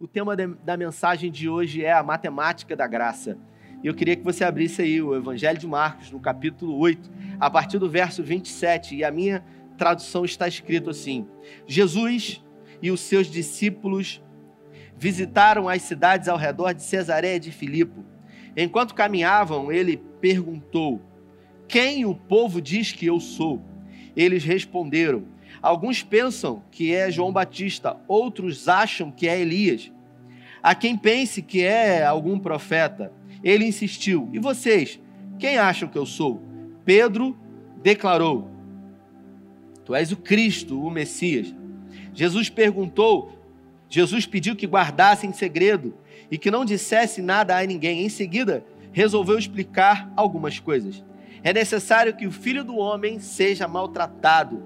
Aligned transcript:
O 0.00 0.06
tema 0.06 0.36
da 0.36 0.76
mensagem 0.76 1.28
de 1.28 1.48
hoje 1.48 1.84
é 1.84 1.92
a 1.92 2.04
matemática 2.04 2.76
da 2.76 2.86
graça. 2.86 3.36
Eu 3.82 3.92
queria 3.92 4.14
que 4.14 4.22
você 4.22 4.44
abrisse 4.44 4.80
aí 4.80 5.02
o 5.02 5.12
Evangelho 5.12 5.58
de 5.58 5.66
Marcos, 5.66 6.12
no 6.12 6.20
capítulo 6.20 6.78
8, 6.78 7.10
a 7.40 7.50
partir 7.50 7.80
do 7.80 7.90
verso 7.90 8.22
27. 8.22 8.94
E 8.94 9.02
a 9.02 9.10
minha 9.10 9.44
tradução 9.76 10.24
está 10.24 10.46
escrito 10.46 10.88
assim: 10.88 11.26
Jesus 11.66 12.40
e 12.80 12.92
os 12.92 13.00
seus 13.00 13.26
discípulos 13.26 14.22
visitaram 14.96 15.68
as 15.68 15.82
cidades 15.82 16.28
ao 16.28 16.38
redor 16.38 16.74
de 16.74 16.82
Cesareia 16.84 17.40
de 17.40 17.50
Filipe. 17.50 18.00
Enquanto 18.56 18.94
caminhavam, 18.94 19.72
ele 19.72 19.96
perguntou: 20.20 21.02
Quem 21.66 22.06
o 22.06 22.14
povo 22.14 22.62
diz 22.62 22.92
que 22.92 23.06
eu 23.06 23.18
sou? 23.18 23.60
Eles 24.14 24.44
responderam: 24.44 25.24
Alguns 25.60 26.02
pensam 26.02 26.62
que 26.70 26.94
é 26.94 27.10
João 27.10 27.32
Batista, 27.32 27.96
outros 28.06 28.68
acham 28.68 29.10
que 29.10 29.28
é 29.28 29.40
Elias. 29.40 29.90
A 30.62 30.74
quem 30.74 30.96
pense 30.96 31.42
que 31.42 31.62
é 31.62 32.04
algum 32.04 32.38
profeta, 32.38 33.12
ele 33.42 33.64
insistiu: 33.64 34.28
E 34.32 34.38
vocês, 34.38 35.00
quem 35.38 35.58
acham 35.58 35.88
que 35.88 35.98
eu 35.98 36.06
sou? 36.06 36.42
Pedro 36.84 37.36
declarou: 37.82 38.50
Tu 39.84 39.94
és 39.94 40.12
o 40.12 40.16
Cristo, 40.16 40.80
o 40.80 40.90
Messias. 40.90 41.54
Jesus 42.12 42.48
perguntou, 42.48 43.32
Jesus 43.88 44.26
pediu 44.26 44.54
que 44.54 44.66
guardasse 44.66 45.26
em 45.26 45.32
segredo 45.32 45.94
e 46.30 46.36
que 46.36 46.50
não 46.50 46.64
dissesse 46.64 47.22
nada 47.22 47.56
a 47.56 47.64
ninguém. 47.64 48.04
Em 48.04 48.08
seguida, 48.08 48.64
resolveu 48.92 49.38
explicar 49.38 50.12
algumas 50.16 50.58
coisas. 50.58 51.02
É 51.42 51.52
necessário 51.52 52.14
que 52.14 52.26
o 52.26 52.32
filho 52.32 52.64
do 52.64 52.76
homem 52.76 53.20
seja 53.20 53.68
maltratado 53.68 54.62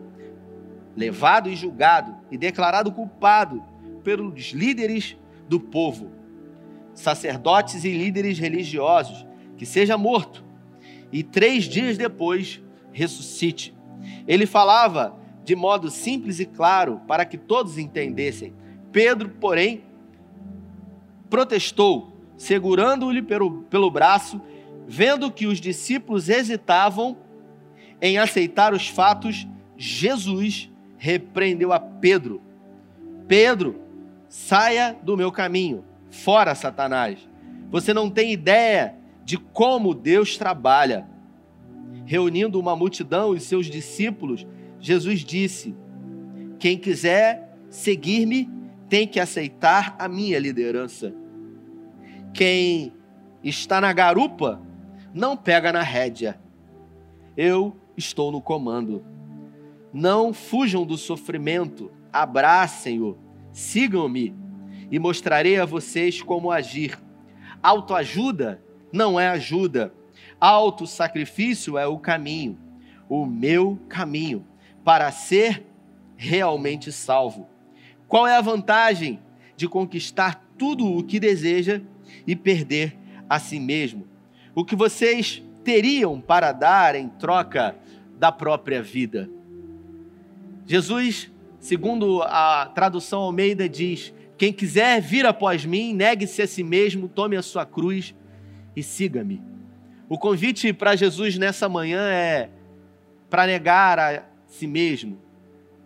levado 0.96 1.48
e 1.48 1.56
julgado 1.56 2.14
e 2.30 2.36
declarado 2.36 2.92
culpado 2.92 3.62
pelos 4.04 4.52
líderes 4.52 5.16
do 5.48 5.60
povo, 5.60 6.10
sacerdotes 6.94 7.84
e 7.84 7.90
líderes 7.90 8.38
religiosos, 8.38 9.26
que 9.56 9.64
seja 9.64 9.96
morto 9.96 10.44
e 11.12 11.22
três 11.22 11.64
dias 11.64 11.98
depois 11.98 12.60
ressuscite. 12.90 13.74
Ele 14.26 14.46
falava 14.46 15.16
de 15.44 15.54
modo 15.54 15.90
simples 15.90 16.40
e 16.40 16.46
claro 16.46 17.00
para 17.06 17.24
que 17.24 17.36
todos 17.36 17.76
entendessem. 17.76 18.54
Pedro, 18.90 19.28
porém, 19.28 19.84
protestou, 21.28 22.16
segurando-lhe 22.36 23.22
pelo, 23.22 23.62
pelo 23.64 23.90
braço, 23.90 24.40
vendo 24.86 25.30
que 25.30 25.46
os 25.46 25.60
discípulos 25.60 26.28
hesitavam 26.28 27.16
em 28.00 28.18
aceitar 28.18 28.72
os 28.72 28.88
fatos, 28.88 29.46
Jesus 29.76 30.71
repreendeu 31.02 31.72
a 31.72 31.80
Pedro: 31.80 32.40
Pedro, 33.26 33.80
saia 34.28 34.96
do 35.02 35.16
meu 35.16 35.32
caminho, 35.32 35.84
fora 36.08 36.54
Satanás. 36.54 37.28
Você 37.72 37.92
não 37.92 38.08
tem 38.08 38.32
ideia 38.32 38.94
de 39.24 39.36
como 39.36 39.94
Deus 39.94 40.36
trabalha. 40.38 41.08
Reunindo 42.04 42.58
uma 42.58 42.76
multidão 42.76 43.34
e 43.34 43.40
seus 43.40 43.66
discípulos, 43.66 44.46
Jesus 44.78 45.24
disse: 45.24 45.74
Quem 46.60 46.78
quiser 46.78 47.52
seguir-me 47.68 48.48
tem 48.88 49.06
que 49.08 49.18
aceitar 49.18 49.96
a 49.98 50.06
minha 50.06 50.38
liderança. 50.38 51.12
Quem 52.32 52.92
está 53.42 53.80
na 53.80 53.92
garupa 53.92 54.62
não 55.12 55.36
pega 55.36 55.72
na 55.72 55.82
rédea. 55.82 56.40
Eu 57.36 57.76
estou 57.96 58.30
no 58.30 58.40
comando. 58.40 59.11
Não 59.92 60.32
fujam 60.32 60.86
do 60.86 60.96
sofrimento, 60.96 61.90
abracem-o, 62.12 63.18
sigam-me 63.52 64.34
e 64.90 64.98
mostrarei 64.98 65.58
a 65.58 65.66
vocês 65.66 66.22
como 66.22 66.50
agir. 66.50 66.98
Autoajuda 67.62 68.62
não 68.92 69.20
é 69.20 69.28
ajuda, 69.28 69.92
autossacrifício 70.40 71.76
é 71.76 71.86
o 71.86 71.98
caminho, 71.98 72.58
o 73.08 73.26
meu 73.26 73.78
caminho 73.88 74.46
para 74.84 75.10
ser 75.12 75.66
realmente 76.16 76.90
salvo. 76.90 77.48
Qual 78.08 78.26
é 78.26 78.36
a 78.36 78.40
vantagem 78.40 79.20
de 79.56 79.68
conquistar 79.68 80.44
tudo 80.58 80.86
o 80.86 81.02
que 81.02 81.20
deseja 81.20 81.80
e 82.26 82.34
perder 82.34 82.98
a 83.28 83.38
si 83.38 83.60
mesmo? 83.60 84.06
O 84.54 84.64
que 84.64 84.76
vocês 84.76 85.42
teriam 85.64 86.20
para 86.20 86.52
dar 86.52 86.94
em 86.94 87.08
troca 87.08 87.76
da 88.18 88.30
própria 88.30 88.82
vida? 88.82 89.30
Jesus, 90.66 91.30
segundo 91.58 92.22
a 92.22 92.70
tradução 92.74 93.20
Almeida, 93.20 93.68
diz: 93.68 94.12
Quem 94.36 94.52
quiser 94.52 95.00
vir 95.00 95.26
após 95.26 95.64
mim, 95.64 95.92
negue-se 95.92 96.42
a 96.42 96.46
si 96.46 96.62
mesmo, 96.62 97.08
tome 97.08 97.36
a 97.36 97.42
sua 97.42 97.66
cruz 97.66 98.14
e 98.74 98.82
siga-me. 98.82 99.42
O 100.08 100.18
convite 100.18 100.72
para 100.72 100.94
Jesus 100.94 101.38
nessa 101.38 101.68
manhã 101.68 102.02
é 102.02 102.50
para 103.30 103.46
negar 103.46 103.98
a 103.98 104.24
si 104.46 104.66
mesmo, 104.66 105.18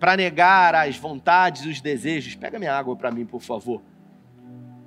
para 0.01 0.17
negar 0.17 0.75
as 0.75 0.97
vontades 0.97 1.63
e 1.63 1.69
os 1.69 1.81
desejos. 1.81 2.35
Pega 2.35 2.59
minha 2.59 2.75
água 2.75 2.97
para 2.97 3.11
mim, 3.11 3.25
por 3.25 3.41
favor. 3.41 3.83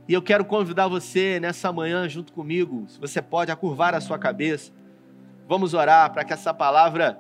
E 0.08 0.14
eu 0.14 0.22
quero 0.22 0.44
convidar 0.44 0.88
você 0.88 1.40
nessa 1.40 1.72
manhã, 1.72 2.10
junto 2.10 2.34
comigo, 2.34 2.86
se 2.90 3.00
você 3.00 3.22
pode, 3.22 3.52
a 3.52 3.56
curvar 3.56 3.94
a 3.94 4.02
sua 4.02 4.18
cabeça. 4.18 4.72
Vamos 5.48 5.74
orar 5.74 6.12
para 6.12 6.26
que 6.26 6.34
essa 6.34 6.54
palavra 6.54 7.20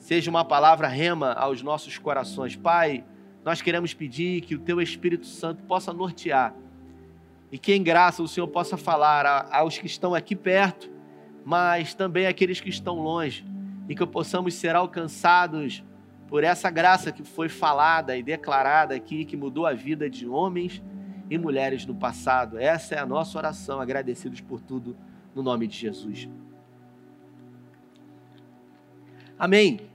seja 0.00 0.30
uma 0.30 0.44
palavra 0.44 0.88
rema 0.88 1.32
aos 1.34 1.62
nossos 1.62 1.98
corações. 1.98 2.56
Pai, 2.56 3.04
nós 3.44 3.62
queremos 3.62 3.94
pedir 3.94 4.40
que 4.40 4.54
o 4.54 4.58
Teu 4.58 4.80
Espírito 4.80 5.26
Santo 5.26 5.62
possa 5.64 5.92
nortear 5.92 6.54
e 7.52 7.58
que 7.58 7.72
em 7.72 7.82
graça 7.82 8.22
o 8.22 8.28
Senhor 8.28 8.48
possa 8.48 8.76
falar 8.76 9.48
aos 9.52 9.78
que 9.78 9.86
estão 9.86 10.14
aqui 10.14 10.34
perto, 10.34 10.90
mas 11.44 11.94
também 11.94 12.26
àqueles 12.26 12.60
que 12.60 12.70
estão 12.70 12.98
longe 12.98 13.44
e 13.88 13.94
que 13.94 14.06
possamos 14.06 14.54
ser 14.54 14.74
alcançados 14.74 15.84
por 16.28 16.44
essa 16.44 16.70
graça 16.70 17.12
que 17.12 17.22
foi 17.22 17.48
falada 17.48 18.16
e 18.16 18.22
declarada 18.22 18.94
aqui, 18.94 19.24
que 19.24 19.36
mudou 19.36 19.66
a 19.66 19.74
vida 19.74 20.08
de 20.08 20.26
homens 20.26 20.82
e 21.28 21.36
mulheres 21.36 21.84
no 21.84 21.94
passado. 21.94 22.58
Essa 22.58 22.94
é 22.94 22.98
a 22.98 23.06
nossa 23.06 23.36
oração, 23.36 23.80
agradecidos 23.80 24.40
por 24.40 24.60
tudo, 24.60 24.96
no 25.34 25.42
nome 25.42 25.66
de 25.66 25.76
Jesus. 25.76 26.28
Amém. 29.38 29.89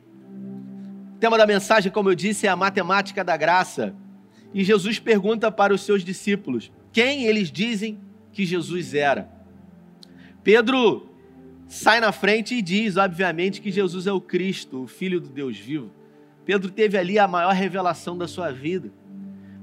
O 1.16 1.18
tema 1.18 1.38
da 1.38 1.48
mensagem, 1.48 1.90
como 1.90 2.10
eu 2.10 2.16
disse, 2.16 2.46
é 2.46 2.50
a 2.50 2.58
matemática 2.58 3.24
da 3.24 3.38
graça. 3.38 3.96
E 4.54 4.66
Jesus 4.66 5.00
pergunta 5.00 5.50
para 5.50 5.74
os 5.74 5.82
seus 5.82 6.04
discípulos 6.04 6.70
quem 6.92 7.24
eles 7.24 7.50
dizem 7.50 7.98
que 8.34 8.46
Jesus 8.46 8.94
era. 8.94 9.30
Pedro 10.44 11.10
sai 11.70 12.02
na 12.02 12.12
frente 12.12 12.56
e 12.56 12.62
diz, 12.62 12.98
obviamente, 12.98 13.62
que 13.62 13.72
Jesus 13.72 14.08
é 14.08 14.12
o 14.12 14.20
Cristo, 14.20 14.84
o 14.84 14.88
Filho 14.88 15.22
do 15.22 15.30
Deus 15.30 15.58
vivo. 15.58 15.90
Pedro 16.44 16.70
teve 16.70 16.98
ali 16.98 17.18
a 17.18 17.30
maior 17.30 17.54
revelação 17.54 18.18
da 18.18 18.28
sua 18.28 18.52
vida, 18.52 18.92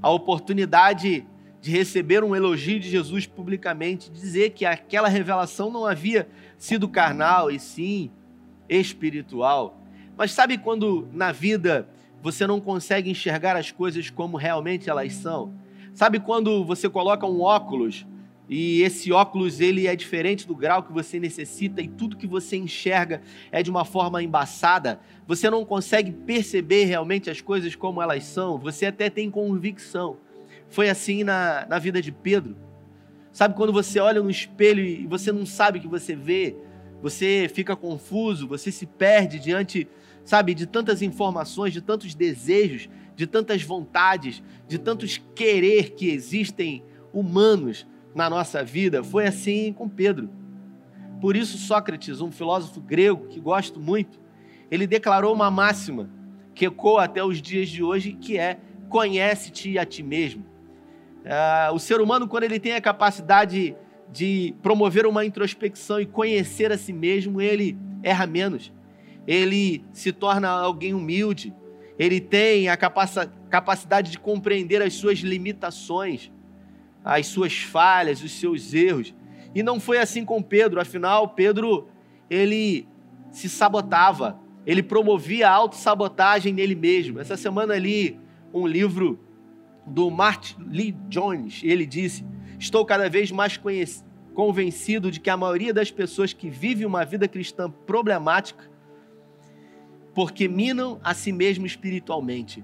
a 0.01 0.09
oportunidade 0.09 1.25
de 1.61 1.71
receber 1.71 2.23
um 2.23 2.35
elogio 2.35 2.79
de 2.79 2.89
Jesus 2.89 3.27
publicamente, 3.27 4.11
dizer 4.11 4.49
que 4.49 4.65
aquela 4.65 5.07
revelação 5.07 5.71
não 5.71 5.85
havia 5.85 6.27
sido 6.57 6.89
carnal 6.89 7.51
e 7.51 7.59
sim 7.59 8.09
espiritual. 8.67 9.82
Mas 10.17 10.31
sabe 10.31 10.57
quando 10.57 11.07
na 11.11 11.31
vida 11.31 11.87
você 12.21 12.45
não 12.45 12.61
consegue 12.61 13.09
enxergar 13.09 13.55
as 13.55 13.71
coisas 13.71 14.09
como 14.09 14.37
realmente 14.37 14.89
elas 14.89 15.13
são? 15.13 15.53
Sabe 15.93 16.19
quando 16.19 16.63
você 16.63 16.89
coloca 16.89 17.25
um 17.25 17.41
óculos 17.41 18.05
e 18.49 18.81
esse 18.81 19.11
óculos 19.11 19.59
ele 19.59 19.87
é 19.87 19.95
diferente 19.95 20.45
do 20.45 20.55
grau 20.55 20.83
que 20.83 20.91
você 20.91 21.19
necessita 21.19 21.81
e 21.81 21.87
tudo 21.87 22.17
que 22.17 22.27
você 22.27 22.57
enxerga 22.57 23.21
é 23.51 23.63
de 23.63 23.69
uma 23.69 23.85
forma 23.85 24.21
embaçada? 24.21 24.99
Você 25.27 25.49
não 25.49 25.65
consegue 25.65 26.11
perceber 26.11 26.85
realmente 26.85 27.29
as 27.29 27.41
coisas 27.41 27.75
como 27.75 28.01
elas 28.01 28.23
são? 28.23 28.57
Você 28.59 28.85
até 28.85 29.09
tem 29.09 29.29
convicção. 29.29 30.17
Foi 30.69 30.89
assim 30.89 31.23
na, 31.23 31.65
na 31.67 31.79
vida 31.79 32.01
de 32.01 32.11
Pedro. 32.11 32.55
Sabe 33.31 33.55
quando 33.55 33.73
você 33.73 33.99
olha 33.99 34.21
no 34.21 34.29
espelho 34.29 34.83
e 34.83 35.07
você 35.07 35.31
não 35.31 35.45
sabe 35.45 35.79
o 35.79 35.81
que 35.81 35.87
você 35.87 36.15
vê? 36.15 36.55
Você 37.01 37.49
fica 37.53 37.75
confuso, 37.75 38.47
você 38.47 38.71
se 38.71 38.85
perde 38.85 39.39
diante 39.39 39.87
sabe, 40.23 40.53
de 40.53 40.65
tantas 40.65 41.01
informações, 41.01 41.73
de 41.73 41.81
tantos 41.81 42.15
desejos, 42.15 42.89
de 43.15 43.27
tantas 43.27 43.61
vontades, 43.61 44.41
de 44.67 44.77
tantos 44.77 45.21
querer 45.35 45.91
que 45.91 46.09
existem 46.09 46.83
humanos 47.13 47.85
na 48.15 48.29
nossa 48.29 48.63
vida. 48.63 49.03
Foi 49.03 49.27
assim 49.27 49.73
com 49.73 49.87
Pedro. 49.87 50.29
Por 51.21 51.35
isso, 51.35 51.57
Sócrates, 51.57 52.21
um 52.21 52.31
filósofo 52.31 52.81
grego 52.81 53.27
que 53.27 53.39
gosto 53.39 53.79
muito, 53.79 54.19
ele 54.69 54.87
declarou 54.87 55.33
uma 55.33 55.51
máxima 55.51 56.09
que 56.55 56.65
ecoa 56.65 57.03
até 57.03 57.23
os 57.23 57.41
dias 57.41 57.69
de 57.69 57.83
hoje, 57.83 58.13
que 58.13 58.37
é: 58.37 58.59
conhece-te 58.89 59.77
a 59.77 59.85
ti 59.85 60.03
mesmo. 60.03 60.45
Uh, 61.23 61.73
o 61.73 61.79
ser 61.79 62.01
humano, 62.01 62.27
quando 62.27 62.43
ele 62.43 62.59
tem 62.59 62.73
a 62.73 62.81
capacidade 62.81 63.75
de 64.11 64.53
promover 64.61 65.05
uma 65.05 65.25
introspecção 65.25 65.99
e 65.99 66.05
conhecer 66.05 66.71
a 66.71 66.77
si 66.77 66.91
mesmo, 66.91 67.41
ele 67.41 67.77
erra 68.03 68.27
menos 68.27 68.71
ele 69.27 69.83
se 69.93 70.11
torna 70.11 70.49
alguém 70.49 70.93
humilde, 70.93 71.53
ele 71.97 72.19
tem 72.19 72.67
a 72.69 72.77
capacidade 72.77 74.11
de 74.11 74.19
compreender 74.19 74.81
as 74.81 74.93
suas 74.93 75.19
limitações. 75.19 76.31
as 77.05 77.27
suas 77.27 77.57
falhas, 77.57 78.23
os 78.23 78.31
seus 78.31 78.73
erros. 78.73 79.13
E 79.53 79.61
não 79.61 79.77
foi 79.77 79.97
assim 79.97 80.23
com 80.23 80.41
Pedro, 80.41 80.79
afinal, 80.79 81.27
Pedro, 81.27 81.89
ele 82.29 82.87
se 83.29 83.49
sabotava, 83.49 84.39
ele 84.65 84.81
promovia 84.81 85.49
a 85.49 85.51
autossabotagem 85.51 86.53
nele 86.53 86.75
mesmo. 86.75 87.19
Essa 87.19 87.35
semana 87.35 87.73
ali 87.73 88.17
um 88.53 88.65
livro 88.65 89.19
do 89.85 90.09
Martin 90.09 90.55
Lee 90.69 90.95
Jones, 91.09 91.61
ele 91.63 91.85
disse: 91.85 92.25
Estou 92.57 92.85
cada 92.85 93.09
vez 93.09 93.31
mais 93.31 93.59
convencido 94.33 95.11
de 95.11 95.19
que 95.19 95.29
a 95.29 95.35
maioria 95.35 95.73
das 95.73 95.91
pessoas 95.91 96.31
que 96.31 96.49
vivem 96.49 96.85
uma 96.85 97.03
vida 97.03 97.27
cristã 97.27 97.69
problemática 97.69 98.71
porque 100.13 100.47
minam 100.47 100.99
a 101.03 101.13
si 101.13 101.31
mesmo 101.31 101.65
espiritualmente. 101.65 102.63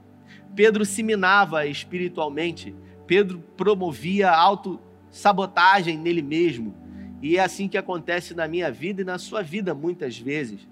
Pedro 0.56 0.86
se 0.86 1.02
minava 1.02 1.66
espiritualmente, 1.66 2.76
Pedro 3.08 3.40
promovia 3.58 4.30
auto-sabotagem 4.30 5.98
nele 5.98 6.22
mesmo. 6.22 6.76
E 7.22 7.38
é 7.38 7.42
assim 7.42 7.68
que 7.68 7.78
acontece 7.78 8.34
na 8.34 8.48
minha 8.48 8.72
vida 8.72 9.02
e 9.02 9.06
na 9.06 9.18
sua 9.18 9.42
vida 9.42 9.74
muitas 9.74 10.18
vezes. 10.18 10.68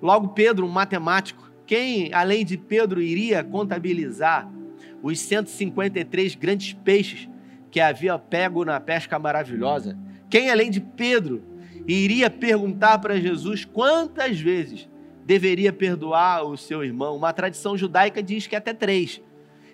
Logo, 0.00 0.28
Pedro, 0.28 0.66
um 0.66 0.70
matemático, 0.70 1.50
quem 1.66 2.12
além 2.12 2.44
de 2.44 2.56
Pedro 2.56 3.02
iria 3.02 3.42
contabilizar 3.42 4.50
os 5.02 5.18
153 5.20 6.34
grandes 6.34 6.72
peixes 6.72 7.28
que 7.70 7.80
havia 7.80 8.18
pego 8.18 8.64
na 8.64 8.78
pesca 8.78 9.18
maravilhosa? 9.18 9.98
Quem 10.28 10.50
além 10.50 10.70
de 10.70 10.80
Pedro 10.80 11.42
iria 11.86 12.28
perguntar 12.28 12.98
para 12.98 13.18
Jesus 13.18 13.64
quantas 13.64 14.38
vezes 14.38 14.88
deveria 15.26 15.72
perdoar 15.72 16.44
o 16.44 16.56
seu 16.56 16.84
irmão. 16.84 17.16
Uma 17.16 17.32
tradição 17.32 17.76
judaica 17.76 18.22
diz 18.22 18.46
que 18.46 18.54
até 18.54 18.72
três. 18.72 19.20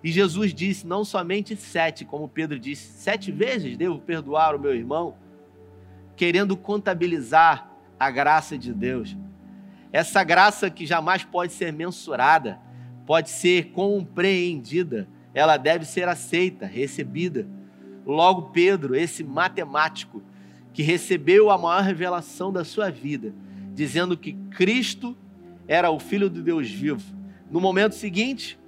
E 0.02 0.10
Jesus 0.10 0.54
disse 0.54 0.87
não 0.87 1.04
somente 1.04 1.54
sete, 1.54 2.06
como 2.06 2.26
Pedro 2.26 2.58
disse, 2.58 2.90
sete 2.99 3.31
vezes 3.31 3.76
devo 3.76 3.99
perdoar 3.99 4.56
o 4.56 4.58
meu 4.58 4.75
irmão, 4.75 5.14
querendo 6.16 6.56
contabilizar 6.56 7.70
a 8.00 8.10
graça 8.10 8.56
de 8.56 8.72
Deus. 8.72 9.14
Essa 9.93 10.25
graça 10.25 10.70
que 10.70 10.87
jamais 10.87 11.22
pode 11.22 11.52
ser 11.52 11.70
mensurada, 11.70 12.58
pode 13.06 13.28
ser 13.28 13.72
compreendida, 13.72 15.06
ela 15.34 15.58
deve 15.58 15.84
ser 15.84 16.08
aceita, 16.08 16.64
recebida. 16.64 17.46
Logo, 18.06 18.50
Pedro, 18.50 18.96
esse 18.96 19.22
matemático 19.22 20.22
que 20.72 20.82
recebeu 20.82 21.50
a 21.50 21.58
maior 21.58 21.82
revelação 21.82 22.50
da 22.50 22.64
sua 22.64 22.90
vida, 22.90 23.34
dizendo 23.75 24.16
que 24.16 24.32
Cristo 24.32 25.14
era 25.72 25.90
o 25.90 25.98
filho 25.98 26.28
de 26.28 26.42
Deus 26.42 26.70
vivo. 26.70 27.02
No 27.50 27.58
momento 27.58 27.94
seguinte, 27.94 28.58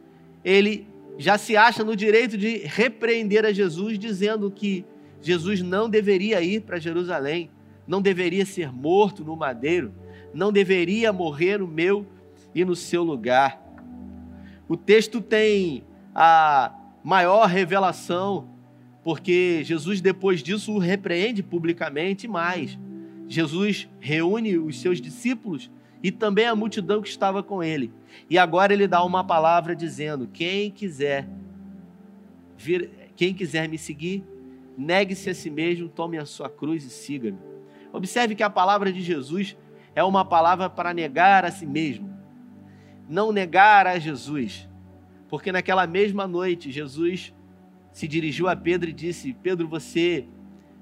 ele 0.42 0.86
já 1.18 1.36
se 1.36 1.54
acha 1.54 1.84
no 1.84 1.94
direito 1.94 2.38
de 2.38 2.62
repreender 2.64 3.44
a 3.44 3.52
Jesus, 3.52 3.98
dizendo 3.98 4.50
que 4.50 4.86
Jesus 5.20 5.60
não 5.60 5.86
deveria 5.86 6.40
ir 6.40 6.62
para 6.62 6.78
Jerusalém, 6.78 7.50
não 7.86 8.00
deveria 8.00 8.46
ser 8.46 8.72
morto 8.72 9.22
no 9.22 9.36
madeiro, 9.36 9.92
não 10.32 10.50
deveria 10.50 11.12
morrer 11.12 11.58
no 11.58 11.68
meu 11.68 12.06
e 12.54 12.64
no 12.64 12.74
seu 12.74 13.02
lugar. 13.02 13.62
O 14.66 14.74
texto 14.74 15.20
tem 15.20 15.84
a 16.14 16.72
maior 17.04 17.44
revelação, 17.46 18.48
porque 19.02 19.60
Jesus, 19.62 20.00
depois 20.00 20.42
disso, 20.42 20.72
o 20.72 20.78
repreende 20.78 21.42
publicamente 21.42 22.26
mais. 22.26 22.78
Jesus 23.28 23.90
reúne 24.00 24.56
os 24.56 24.80
seus 24.80 25.02
discípulos 25.02 25.70
e 26.04 26.12
também 26.12 26.44
a 26.44 26.54
multidão 26.54 27.00
que 27.00 27.08
estava 27.08 27.42
com 27.42 27.64
ele. 27.64 27.90
E 28.28 28.36
agora 28.36 28.74
ele 28.74 28.86
dá 28.86 29.02
uma 29.02 29.24
palavra 29.24 29.74
dizendo: 29.74 30.28
quem 30.28 30.70
quiser 30.70 31.26
vir, 32.58 32.90
quem 33.16 33.32
quiser 33.32 33.66
me 33.70 33.78
seguir, 33.78 34.22
negue-se 34.76 35.30
a 35.30 35.34
si 35.34 35.48
mesmo, 35.48 35.88
tome 35.88 36.18
a 36.18 36.26
sua 36.26 36.50
cruz 36.50 36.84
e 36.84 36.90
siga-me. 36.90 37.38
Observe 37.90 38.34
que 38.34 38.42
a 38.42 38.50
palavra 38.50 38.92
de 38.92 39.00
Jesus 39.00 39.56
é 39.94 40.04
uma 40.04 40.26
palavra 40.26 40.68
para 40.68 40.92
negar 40.92 41.42
a 41.42 41.50
si 41.50 41.64
mesmo, 41.64 42.14
não 43.08 43.32
negar 43.32 43.86
a 43.86 43.98
Jesus. 43.98 44.68
Porque 45.26 45.50
naquela 45.50 45.86
mesma 45.86 46.26
noite, 46.26 46.70
Jesus 46.70 47.32
se 47.92 48.06
dirigiu 48.06 48.46
a 48.46 48.54
Pedro 48.54 48.90
e 48.90 48.92
disse: 48.92 49.32
Pedro, 49.32 49.66
você 49.66 50.28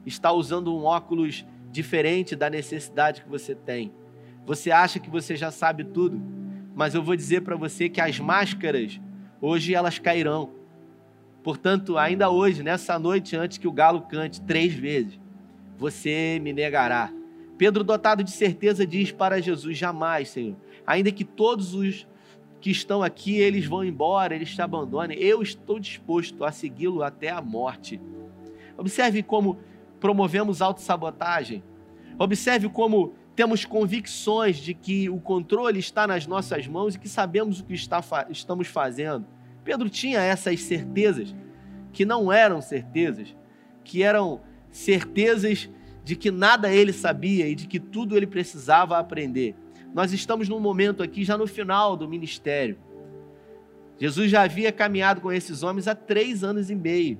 está 0.04 0.32
usando 0.32 0.76
um 0.76 0.82
óculos 0.82 1.46
diferente 1.70 2.34
da 2.34 2.50
necessidade 2.50 3.22
que 3.22 3.28
você 3.28 3.54
tem. 3.54 3.92
Você 4.46 4.70
acha 4.70 4.98
que 4.98 5.10
você 5.10 5.36
já 5.36 5.50
sabe 5.50 5.84
tudo, 5.84 6.20
mas 6.74 6.94
eu 6.94 7.02
vou 7.02 7.14
dizer 7.14 7.42
para 7.42 7.56
você 7.56 7.88
que 7.88 8.00
as 8.00 8.18
máscaras 8.18 9.00
hoje 9.40 9.74
elas 9.74 9.98
cairão. 9.98 10.50
Portanto, 11.42 11.98
ainda 11.98 12.30
hoje, 12.30 12.62
nessa 12.62 12.98
noite, 12.98 13.36
antes 13.36 13.58
que 13.58 13.66
o 13.68 13.72
galo 13.72 14.02
cante 14.02 14.40
três 14.40 14.72
vezes, 14.72 15.18
você 15.76 16.38
me 16.40 16.52
negará. 16.52 17.12
Pedro, 17.58 17.84
dotado 17.84 18.22
de 18.22 18.30
certeza, 18.30 18.86
diz 18.86 19.12
para 19.12 19.40
Jesus: 19.40 19.76
Jamais, 19.76 20.28
Senhor. 20.28 20.56
Ainda 20.86 21.10
que 21.12 21.24
todos 21.24 21.74
os 21.74 22.06
que 22.60 22.70
estão 22.70 23.02
aqui, 23.02 23.38
eles 23.38 23.66
vão 23.66 23.84
embora, 23.84 24.34
eles 24.34 24.54
te 24.54 24.62
abandonem, 24.62 25.18
eu 25.18 25.42
estou 25.42 25.80
disposto 25.80 26.44
a 26.44 26.52
segui-lo 26.52 27.02
até 27.02 27.28
a 27.28 27.42
morte. 27.42 28.00
Observe 28.78 29.22
como 29.22 29.58
promovemos 29.98 30.62
autossabotagem. 30.62 31.62
Observe 32.18 32.68
como 32.68 33.14
temos 33.42 33.64
convicções 33.64 34.58
de 34.58 34.72
que 34.72 35.10
o 35.10 35.18
controle 35.18 35.80
está 35.80 36.06
nas 36.06 36.28
nossas 36.28 36.68
mãos 36.68 36.94
e 36.94 36.98
que 37.00 37.08
sabemos 37.08 37.58
o 37.58 37.64
que 37.64 37.74
está, 37.74 38.00
estamos 38.30 38.68
fazendo. 38.68 39.26
Pedro 39.64 39.90
tinha 39.90 40.20
essas 40.20 40.60
certezas, 40.60 41.34
que 41.92 42.04
não 42.04 42.32
eram 42.32 42.62
certezas, 42.62 43.34
que 43.82 44.00
eram 44.00 44.40
certezas 44.70 45.68
de 46.04 46.14
que 46.14 46.30
nada 46.30 46.72
ele 46.72 46.92
sabia 46.92 47.48
e 47.48 47.56
de 47.56 47.66
que 47.66 47.80
tudo 47.80 48.16
ele 48.16 48.28
precisava 48.28 48.96
aprender. 48.96 49.56
Nós 49.92 50.12
estamos 50.12 50.48
num 50.48 50.60
momento 50.60 51.02
aqui, 51.02 51.24
já 51.24 51.36
no 51.36 51.48
final 51.48 51.96
do 51.96 52.08
ministério. 52.08 52.78
Jesus 53.98 54.30
já 54.30 54.42
havia 54.42 54.70
caminhado 54.70 55.20
com 55.20 55.32
esses 55.32 55.64
homens 55.64 55.88
há 55.88 55.96
três 55.96 56.44
anos 56.44 56.70
e 56.70 56.76
meio. 56.76 57.18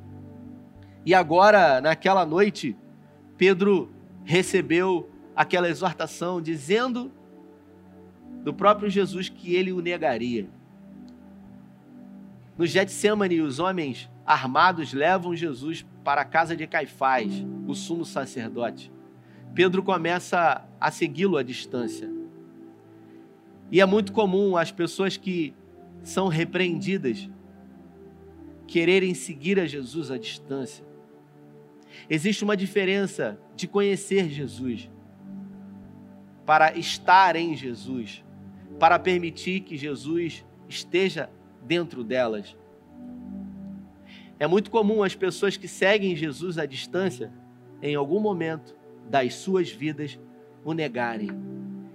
E 1.05 1.15
agora, 1.15 1.81
naquela 1.81 2.25
noite, 2.25 2.77
Pedro 3.37 3.91
recebeu 4.25 5.11
aquela 5.35 5.69
exortação 5.69 6.41
dizendo 6.41 7.11
do 8.43 8.53
próprio 8.53 8.91
Jesus 8.91 9.29
que 9.29 9.55
ele 9.55 9.73
o 9.73 9.81
negaria. 9.81 10.49
No 12.57 12.67
Getsemane, 12.67 13.41
os 13.41 13.59
homens 13.59 14.11
armados 14.27 14.93
levam 14.93 15.35
Jesus 15.35 15.85
para 16.05 16.23
a 16.23 16.25
casa 16.25 16.57
de 16.57 16.67
Caifás, 16.67 17.45
o 17.67 17.75
sumo 17.75 18.05
sacerdote. 18.05 18.93
Pedro 19.55 19.83
começa 19.83 20.67
a 20.81 20.91
segui-lo 20.91 21.37
à 21.37 21.43
distância. 21.43 22.11
E 23.71 23.81
é 23.81 23.87
muito 23.87 24.13
comum 24.13 24.57
as 24.57 24.71
pessoas 24.71 25.17
que 25.17 25.55
são 26.03 26.29
repreendidas 26.29 27.29
quererem 28.67 29.15
seguir 29.15 29.59
a 29.61 29.67
Jesus 29.67 30.11
à 30.11 30.19
distância. 30.19 30.85
Existe 32.09 32.45
uma 32.45 32.57
diferença 32.57 33.39
de 33.55 33.67
conhecer 33.67 34.29
Jesus 34.29 34.91
para 36.45 36.77
estar 36.77 37.37
em 37.37 37.57
Jesus, 37.57 38.25
para 38.79 38.99
permitir 38.99 39.61
que 39.61 39.77
Jesus 39.77 40.45
esteja 40.69 41.31
dentro 41.63 42.03
delas. 42.03 42.57
É 44.39 44.47
muito 44.47 44.71
comum 44.71 45.03
as 45.03 45.15
pessoas 45.15 45.57
que 45.57 45.69
seguem 45.69 46.17
Jesus 46.17 46.59
à 46.59 46.67
distância, 46.67 47.33
em 47.81 47.95
algum 47.95 48.19
momento 48.19 48.77
das 49.09 49.35
suas 49.35 49.71
vidas, 49.71 50.19
o 50.65 50.73
negarem. 50.73 51.31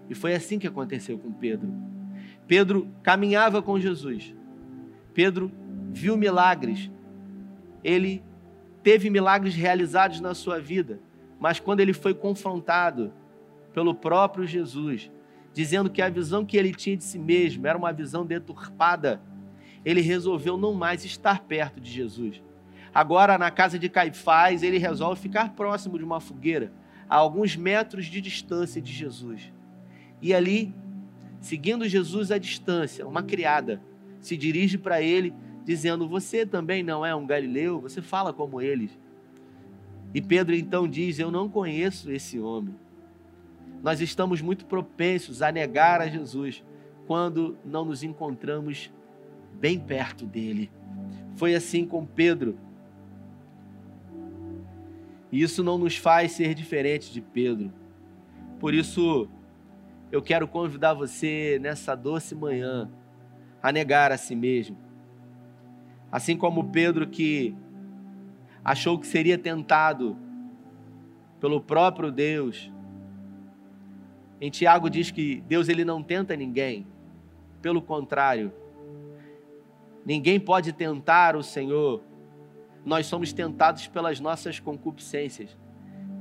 E 0.09 0.15
foi 0.15 0.33
assim 0.33 0.57
que 0.57 0.67
aconteceu 0.67 1.17
com 1.17 1.31
Pedro. 1.31 1.73
Pedro 2.47 2.87
caminhava 3.03 3.61
com 3.61 3.79
Jesus. 3.79 4.33
Pedro 5.13 5.51
viu 5.91 6.15
milagres. 6.15 6.89
Ele 7.83 8.23
teve 8.81 9.09
milagres 9.09 9.53
realizados 9.53 10.21
na 10.21 10.33
sua 10.33 10.59
vida, 10.59 10.99
mas 11.39 11.59
quando 11.59 11.81
ele 11.81 11.93
foi 11.93 12.13
confrontado 12.13 13.11
pelo 13.77 13.93
próprio 13.93 14.43
Jesus, 14.43 15.12
dizendo 15.53 15.88
que 15.88 16.01
a 16.01 16.10
visão 16.10 16.43
que 16.43 16.57
ele 16.57 16.74
tinha 16.74 16.98
de 16.98 17.03
si 17.03 17.19
mesmo 17.19 17.67
era 17.67 17.77
uma 17.77 17.93
visão 17.93 18.25
deturpada, 18.25 19.22
ele 19.86 20.01
resolveu 20.01 20.57
não 20.57 20.74
mais 20.74 21.05
estar 21.05 21.43
perto 21.43 21.79
de 21.79 21.91
Jesus. 21.91 22.41
Agora, 22.91 23.38
na 23.38 23.51
casa 23.51 23.77
de 23.77 23.88
Caifás, 23.88 24.63
ele 24.63 24.79
resolve 24.79 25.22
ficar 25.22 25.53
próximo 25.53 25.96
de 26.00 26.03
uma 26.03 26.19
fogueira, 26.19 26.74
a 27.07 27.17
alguns 27.17 27.55
metros 27.55 28.07
de 28.07 28.19
distância 28.19 28.81
de 28.81 28.91
Jesus. 28.91 29.53
E 30.24 30.34
ali, 30.34 30.74
seguindo 31.39 31.88
Jesus 31.88 32.31
à 32.31 32.39
distância, 32.39 33.07
uma 33.07 33.22
criada 33.22 33.79
se 34.19 34.36
dirige 34.36 34.79
para 34.79 35.03
ele, 35.03 35.36
dizendo: 35.63 36.10
Você 36.10 36.48
também 36.48 36.81
não 36.81 37.05
é 37.05 37.13
um 37.13 37.27
galileu? 37.27 37.79
Você 37.81 38.01
fala 38.01 38.34
como 38.34 38.60
eles. 38.60 38.98
E 40.15 40.19
Pedro 40.19 40.55
então 40.55 40.88
diz: 40.88 41.19
Eu 41.19 41.29
não 41.29 41.48
conheço 41.48 42.12
esse 42.12 42.39
homem 42.39 42.74
nós 43.84 44.01
estamos 44.01 44.41
muito 44.41 44.65
propensos 44.65 45.41
a 45.41 45.51
negar 45.51 46.01
a 46.01 46.07
Jesus 46.07 46.63
quando 47.05 47.57
não 47.63 47.86
nos 47.86 48.03
encontramos 48.03 48.91
bem 49.53 49.79
perto 49.79 50.25
dele. 50.25 50.69
Foi 51.36 51.55
assim 51.55 51.86
com 51.86 52.05
Pedro. 52.05 52.57
E 55.31 55.41
isso 55.41 55.63
não 55.63 55.77
nos 55.77 55.98
faz 55.98 56.34
ser 56.34 56.53
diferente 56.53 57.12
de 57.12 57.22
Pedro. 57.22 57.72
Por 58.60 58.74
isso, 58.74 59.29
eu 60.12 60.22
quero 60.22 60.48
convidar 60.48 60.93
você 60.93 61.60
nessa 61.62 61.96
doce 61.96 62.34
manhã 62.34 62.89
a 63.62 63.72
negar 63.72 64.12
a 64.12 64.17
si 64.17 64.36
mesmo. 64.36 64.77
Assim 66.12 66.38
como 66.38 66.72
Pedro 66.72 67.07
que 67.07 67.55
achou 68.63 68.98
que 68.98 69.07
seria 69.07 69.38
tentado 69.38 70.17
pelo 71.39 71.62
próprio 71.62 72.12
Deus. 72.12 72.72
Em 74.39 74.51
Tiago 74.51 74.89
diz 74.89 75.10
que 75.10 75.41
Deus 75.48 75.67
ele 75.67 75.84
não 75.84 76.03
tenta 76.03 76.36
ninguém. 76.36 76.86
Pelo 77.62 77.82
contrário, 77.82 78.53
ninguém 80.06 80.39
pode 80.39 80.74
tentar 80.74 81.36
o 81.36 81.41
Senhor. 81.41 82.03
Nós 82.86 83.08
somos 83.08 83.34
tentados 83.34 83.88
pelas 83.88 84.20
nossas 84.20 84.60
concupiscências. 84.60 85.58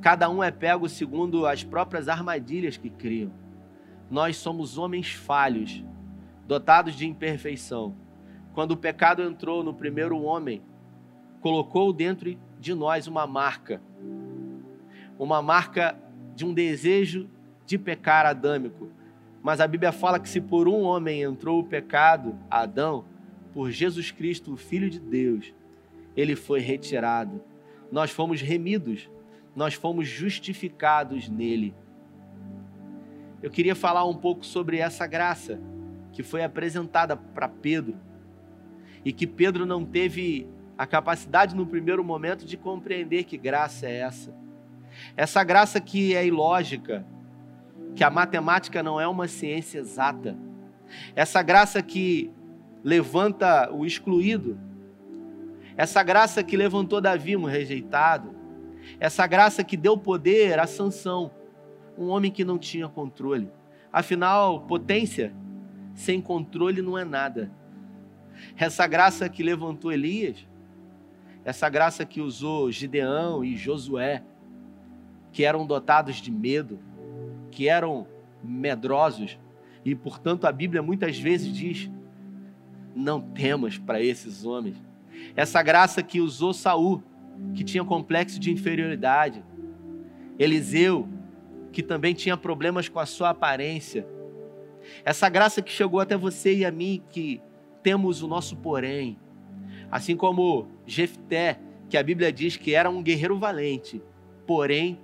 Cada 0.00 0.30
um 0.30 0.42
é 0.42 0.50
pego 0.50 0.88
segundo 0.88 1.46
as 1.46 1.62
próprias 1.62 2.08
armadilhas 2.08 2.76
que 2.76 2.88
criam. 2.88 3.32
Nós 4.10 4.36
somos 4.36 4.78
homens 4.78 5.12
falhos, 5.12 5.84
dotados 6.46 6.94
de 6.94 7.06
imperfeição. 7.06 7.94
Quando 8.54 8.72
o 8.72 8.76
pecado 8.76 9.22
entrou 9.22 9.62
no 9.62 9.74
primeiro 9.74 10.22
homem, 10.22 10.62
colocou 11.40 11.92
dentro 11.92 12.38
de 12.58 12.72
nós 12.72 13.06
uma 13.06 13.26
marca, 13.26 13.82
uma 15.18 15.42
marca 15.42 15.98
de 16.34 16.44
um 16.46 16.54
desejo 16.54 17.28
de 17.66 17.76
pecar 17.76 18.24
adâmico. 18.24 18.88
Mas 19.42 19.60
a 19.60 19.66
Bíblia 19.66 19.92
fala 19.92 20.18
que 20.18 20.28
se 20.28 20.40
por 20.40 20.68
um 20.68 20.82
homem 20.82 21.22
entrou 21.22 21.60
o 21.60 21.64
pecado, 21.64 22.36
Adão, 22.50 23.04
por 23.52 23.70
Jesus 23.70 24.10
Cristo, 24.10 24.52
o 24.52 24.56
Filho 24.56 24.88
de 24.88 25.00
Deus, 25.00 25.52
ele 26.16 26.34
foi 26.34 26.60
retirado. 26.60 27.42
Nós 27.90 28.10
fomos 28.10 28.40
remidos, 28.40 29.08
nós 29.54 29.74
fomos 29.74 30.08
justificados 30.08 31.28
nele. 31.28 31.74
Eu 33.42 33.50
queria 33.50 33.74
falar 33.74 34.04
um 34.04 34.14
pouco 34.14 34.44
sobre 34.44 34.78
essa 34.78 35.06
graça 35.06 35.60
que 36.12 36.22
foi 36.22 36.42
apresentada 36.42 37.16
para 37.16 37.48
Pedro 37.48 37.96
e 39.04 39.12
que 39.12 39.26
Pedro 39.26 39.64
não 39.64 39.84
teve 39.84 40.48
a 40.76 40.86
capacidade 40.86 41.54
no 41.54 41.66
primeiro 41.66 42.02
momento 42.02 42.44
de 42.44 42.56
compreender 42.56 43.24
que 43.24 43.36
graça 43.36 43.86
é 43.86 43.98
essa. 43.98 44.34
Essa 45.16 45.44
graça 45.44 45.80
que 45.80 46.14
é 46.14 46.26
ilógica, 46.26 47.06
que 47.96 48.04
a 48.04 48.10
matemática 48.10 48.82
não 48.82 49.00
é 49.00 49.08
uma 49.08 49.26
ciência 49.26 49.78
exata. 49.78 50.36
Essa 51.16 51.42
graça 51.42 51.82
que 51.82 52.30
levanta 52.84 53.72
o 53.72 53.86
excluído. 53.86 54.60
Essa 55.78 56.02
graça 56.02 56.44
que 56.44 56.58
levantou 56.58 57.00
Davi, 57.00 57.36
um 57.36 57.44
rejeitado. 57.44 58.36
Essa 59.00 59.26
graça 59.26 59.64
que 59.64 59.78
deu 59.78 59.96
poder 59.96 60.58
a 60.60 60.66
Sansão, 60.66 61.30
um 61.96 62.08
homem 62.08 62.30
que 62.30 62.44
não 62.44 62.58
tinha 62.58 62.86
controle. 62.86 63.50
Afinal, 63.90 64.60
potência 64.60 65.34
sem 65.94 66.20
controle 66.20 66.82
não 66.82 66.98
é 66.98 67.04
nada. 67.04 67.50
Essa 68.58 68.86
graça 68.86 69.26
que 69.26 69.42
levantou 69.42 69.90
Elias, 69.90 70.46
essa 71.42 71.66
graça 71.70 72.04
que 72.04 72.20
usou 72.20 72.70
Gideão 72.70 73.42
e 73.42 73.56
Josué, 73.56 74.22
que 75.32 75.44
eram 75.44 75.66
dotados 75.66 76.16
de 76.16 76.30
medo, 76.30 76.78
que 77.56 77.70
eram 77.70 78.06
medrosos, 78.44 79.38
e 79.82 79.94
portanto 79.94 80.46
a 80.46 80.52
Bíblia 80.52 80.82
muitas 80.82 81.18
vezes 81.18 81.50
diz: 81.56 81.90
não 82.94 83.18
temas 83.18 83.78
para 83.78 83.98
esses 83.98 84.44
homens. 84.44 84.76
Essa 85.34 85.62
graça 85.62 86.02
que 86.02 86.20
usou 86.20 86.52
Saul, 86.52 87.02
que 87.54 87.64
tinha 87.64 87.82
complexo 87.82 88.38
de 88.38 88.52
inferioridade, 88.52 89.42
Eliseu, 90.38 91.08
que 91.72 91.82
também 91.82 92.12
tinha 92.12 92.36
problemas 92.36 92.90
com 92.90 93.00
a 93.00 93.06
sua 93.06 93.30
aparência. 93.30 94.06
Essa 95.02 95.26
graça 95.30 95.62
que 95.62 95.72
chegou 95.72 95.98
até 95.98 96.14
você 96.14 96.56
e 96.56 96.64
a 96.66 96.70
mim, 96.70 97.02
que 97.08 97.40
temos 97.82 98.22
o 98.22 98.28
nosso 98.28 98.54
porém. 98.56 99.18
Assim 99.90 100.14
como 100.14 100.68
Jefté, 100.86 101.58
que 101.88 101.96
a 101.96 102.02
Bíblia 102.02 102.30
diz 102.30 102.58
que 102.58 102.74
era 102.74 102.90
um 102.90 103.02
guerreiro 103.02 103.38
valente, 103.38 104.02
porém 104.46 105.00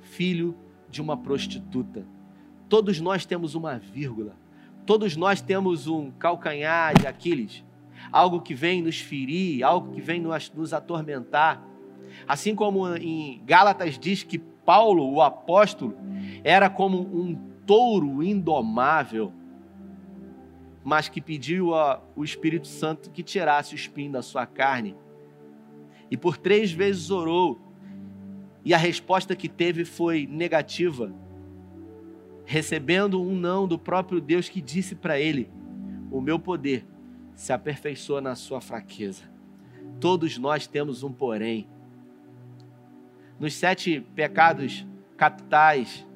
filho 0.00 0.56
de 0.92 1.00
uma 1.00 1.16
prostituta. 1.16 2.06
Todos 2.68 3.00
nós 3.00 3.24
temos 3.24 3.54
uma 3.54 3.78
vírgula. 3.78 4.36
Todos 4.84 5.16
nós 5.16 5.40
temos 5.40 5.88
um 5.88 6.10
calcanhar 6.10 6.96
de 6.98 7.06
Aquiles, 7.06 7.64
algo 8.10 8.40
que 8.40 8.54
vem 8.54 8.82
nos 8.82 9.00
ferir, 9.00 9.64
algo 9.64 9.94
que 9.94 10.00
vem 10.00 10.20
nos, 10.20 10.72
atormentar. 10.72 11.62
Assim 12.28 12.54
como 12.54 12.86
em 12.96 13.40
Gálatas 13.44 13.98
diz 13.98 14.22
que 14.22 14.38
Paulo, 14.38 15.10
o 15.10 15.22
apóstolo, 15.22 15.96
era 16.44 16.68
como 16.68 16.98
um 16.98 17.34
touro 17.66 18.22
indomável, 18.22 19.32
mas 20.84 21.08
que 21.08 21.20
pediu 21.20 21.74
ao 21.74 22.02
Espírito 22.18 22.66
Santo 22.66 23.10
que 23.10 23.22
tirasse 23.22 23.74
o 23.74 23.76
espinho 23.76 24.12
da 24.12 24.20
sua 24.20 24.44
carne. 24.44 24.96
E 26.10 26.16
por 26.16 26.36
três 26.36 26.72
vezes 26.72 27.10
orou 27.10 27.71
e 28.64 28.72
a 28.72 28.78
resposta 28.78 29.34
que 29.34 29.48
teve 29.48 29.84
foi 29.84 30.26
negativa, 30.26 31.12
recebendo 32.44 33.20
um 33.20 33.34
não 33.34 33.66
do 33.66 33.78
próprio 33.78 34.20
Deus 34.20 34.48
que 34.48 34.60
disse 34.60 34.94
para 34.94 35.18
ele: 35.18 35.50
O 36.10 36.20
meu 36.20 36.38
poder 36.38 36.86
se 37.34 37.52
aperfeiçoa 37.52 38.20
na 38.20 38.34
sua 38.34 38.60
fraqueza. 38.60 39.24
Todos 40.00 40.38
nós 40.38 40.66
temos 40.66 41.02
um 41.02 41.12
porém. 41.12 41.66
Nos 43.38 43.54
sete 43.54 44.00
pecados 44.14 44.86
capitais, 45.16 46.06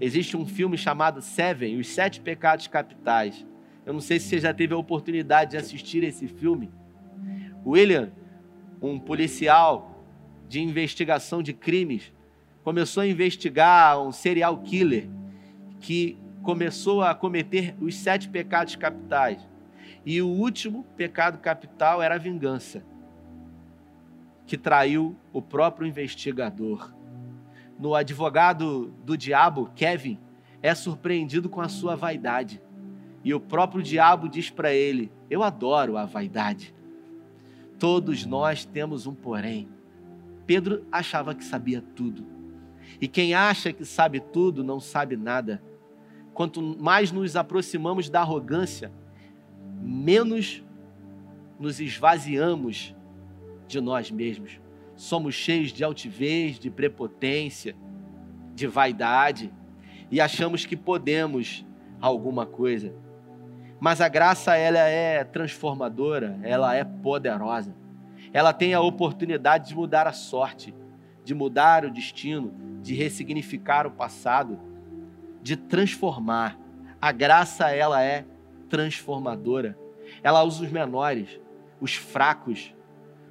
existe 0.00 0.36
um 0.36 0.46
filme 0.46 0.76
chamado 0.76 1.22
Seven, 1.22 1.78
Os 1.78 1.88
Sete 1.88 2.20
Pecados 2.20 2.66
Capitais. 2.66 3.46
Eu 3.86 3.92
não 3.92 4.00
sei 4.00 4.18
se 4.18 4.28
você 4.28 4.38
já 4.40 4.52
teve 4.52 4.74
a 4.74 4.76
oportunidade 4.76 5.52
de 5.52 5.56
assistir 5.56 6.02
esse 6.02 6.26
filme. 6.26 6.70
William, 7.64 8.12
um 8.80 8.98
policial 8.98 9.93
de 10.54 10.60
investigação 10.60 11.42
de 11.42 11.52
crimes, 11.52 12.12
começou 12.62 13.02
a 13.02 13.08
investigar 13.08 14.00
um 14.00 14.12
serial 14.12 14.58
killer 14.58 15.10
que 15.80 16.16
começou 16.44 17.02
a 17.02 17.12
cometer 17.12 17.74
os 17.80 17.96
sete 17.96 18.28
pecados 18.28 18.76
capitais. 18.76 19.44
E 20.06 20.22
o 20.22 20.28
último 20.28 20.84
pecado 20.96 21.38
capital 21.38 22.00
era 22.00 22.14
a 22.14 22.18
vingança, 22.18 22.84
que 24.46 24.56
traiu 24.56 25.16
o 25.32 25.42
próprio 25.42 25.88
investigador. 25.88 26.94
No 27.76 27.92
advogado 27.92 28.94
do 29.04 29.18
diabo, 29.18 29.72
Kevin, 29.74 30.20
é 30.62 30.72
surpreendido 30.72 31.48
com 31.48 31.60
a 31.60 31.68
sua 31.68 31.96
vaidade. 31.96 32.62
E 33.24 33.34
o 33.34 33.40
próprio 33.40 33.82
diabo 33.82 34.28
diz 34.28 34.50
para 34.50 34.72
ele: 34.72 35.10
Eu 35.28 35.42
adoro 35.42 35.96
a 35.96 36.04
vaidade. 36.04 36.72
Todos 37.76 38.24
nós 38.24 38.64
temos 38.64 39.04
um 39.04 39.14
porém. 39.16 39.73
Pedro 40.46 40.86
achava 40.90 41.34
que 41.34 41.44
sabia 41.44 41.82
tudo. 41.94 42.26
E 43.00 43.08
quem 43.08 43.34
acha 43.34 43.72
que 43.72 43.84
sabe 43.84 44.20
tudo 44.20 44.62
não 44.62 44.80
sabe 44.80 45.16
nada. 45.16 45.62
Quanto 46.32 46.60
mais 46.62 47.12
nos 47.12 47.36
aproximamos 47.36 48.08
da 48.08 48.20
arrogância, 48.20 48.92
menos 49.80 50.62
nos 51.58 51.80
esvaziamos 51.80 52.94
de 53.66 53.80
nós 53.80 54.10
mesmos. 54.10 54.60
Somos 54.96 55.34
cheios 55.34 55.72
de 55.72 55.82
altivez, 55.82 56.58
de 56.58 56.70
prepotência, 56.70 57.74
de 58.54 58.66
vaidade 58.66 59.52
e 60.10 60.20
achamos 60.20 60.64
que 60.64 60.76
podemos 60.76 61.64
alguma 62.00 62.46
coisa. 62.46 62.94
Mas 63.80 64.00
a 64.00 64.08
graça 64.08 64.56
ela 64.56 64.78
é 64.78 65.24
transformadora, 65.24 66.38
ela 66.42 66.74
é 66.74 66.84
poderosa 66.84 67.74
ela 68.34 68.52
tem 68.52 68.74
a 68.74 68.80
oportunidade 68.80 69.68
de 69.68 69.76
mudar 69.76 70.08
a 70.08 70.12
sorte, 70.12 70.74
de 71.24 71.32
mudar 71.32 71.84
o 71.84 71.90
destino, 71.90 72.52
de 72.82 72.92
ressignificar 72.92 73.86
o 73.86 73.92
passado, 73.92 74.58
de 75.40 75.56
transformar. 75.56 76.58
A 77.00 77.12
graça, 77.12 77.70
ela 77.70 78.02
é 78.02 78.26
transformadora. 78.68 79.78
Ela 80.20 80.42
usa 80.42 80.64
os 80.64 80.72
menores, 80.72 81.40
os 81.80 81.94
fracos, 81.94 82.74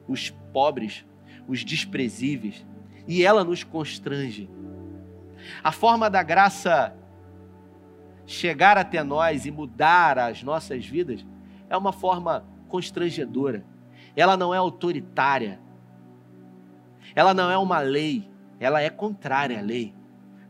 os 0.08 0.30
pobres, 0.54 1.06
os 1.50 1.66
desprezíveis, 1.66 2.66
e 3.06 3.26
ela 3.26 3.44
nos 3.44 3.62
constrange. 3.62 4.50
A 5.62 5.74
forma 5.74 6.10
da 6.10 6.24
graça 6.24 6.96
chegar 8.26 8.78
até 8.78 9.04
nós 9.04 9.46
e 9.46 9.52
mudar 9.52 10.18
as 10.18 10.44
nossas 10.44 10.86
vidas 10.86 11.26
é 11.70 11.76
uma 11.76 11.92
forma 11.92 12.46
constrangedora 12.70 13.66
ela 14.16 14.38
não 14.38 14.54
é 14.54 14.58
autoritária, 14.58 15.60
ela 17.16 17.34
não 17.34 17.50
é 17.50 17.58
uma 17.58 17.80
lei, 17.80 18.30
ela 18.60 18.82
é 18.82 18.90
contrária 18.90 19.60
à 19.60 19.62
lei. 19.62 19.94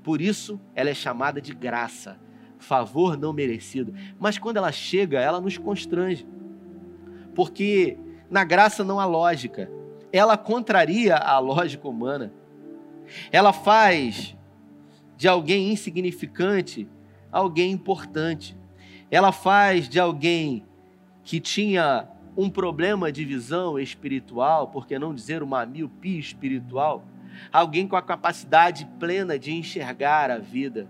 Por 0.04 0.22
isso, 0.22 0.60
ela 0.76 0.90
é 0.90 0.94
chamada 0.94 1.42
de 1.42 1.54
graça, 1.54 2.20
favor 2.60 3.18
não 3.18 3.34
merecido. 3.34 3.94
Mas 4.20 4.38
quando 4.38 4.58
ela 4.58 4.72
chega, 4.72 5.20
ela 5.20 5.40
nos 5.40 5.58
constrange, 5.58 6.28
porque 7.34 7.98
na 8.30 8.44
graça 8.44 8.84
não 8.84 9.00
há 9.00 9.06
lógica, 9.06 9.70
ela 10.12 10.38
contraria 10.38 11.16
a 11.16 11.40
lógica 11.40 11.88
humana. 11.88 12.32
Ela 13.32 13.52
faz 13.52 14.36
de 15.18 15.28
alguém 15.28 15.72
insignificante 15.72 16.88
alguém 17.34 17.72
importante. 17.72 18.56
Ela 19.10 19.32
faz 19.32 19.90
de 19.90 20.00
alguém 20.00 20.64
que 21.24 21.40
tinha 21.40 22.08
um 22.36 22.50
problema 22.50 23.12
de 23.12 23.24
visão 23.24 23.80
espiritual, 23.80 24.68
por 24.68 24.88
que 24.88 24.98
não 24.98 25.14
dizer 25.14 25.44
uma 25.44 25.66
miopia 25.66 26.20
espiritual, 26.20 27.06
alguém 27.52 27.88
com 27.88 27.96
a 27.96 28.02
capacidade 28.02 28.88
plena 29.00 29.38
de 29.38 29.52
enxergar 29.52 30.32
a 30.32 30.38
vida. 30.38 30.90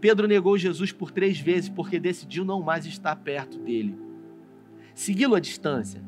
Pedro 0.00 0.26
negou 0.26 0.58
Jesus 0.58 0.92
por 0.92 1.10
três 1.10 1.38
vezes 1.38 1.68
porque 1.68 1.98
decidiu 1.98 2.44
não 2.44 2.62
mais 2.62 2.86
estar 2.86 3.16
perto 3.16 3.58
dele, 3.58 3.98
segui-lo 4.94 5.34
à 5.34 5.40
distância. 5.40 6.02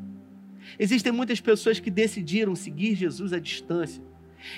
Existem 0.78 1.12
muitas 1.12 1.40
pessoas 1.40 1.80
que 1.80 1.90
decidiram 1.90 2.54
seguir 2.54 2.94
Jesus 2.94 3.32
à 3.32 3.38
distância. 3.38 4.02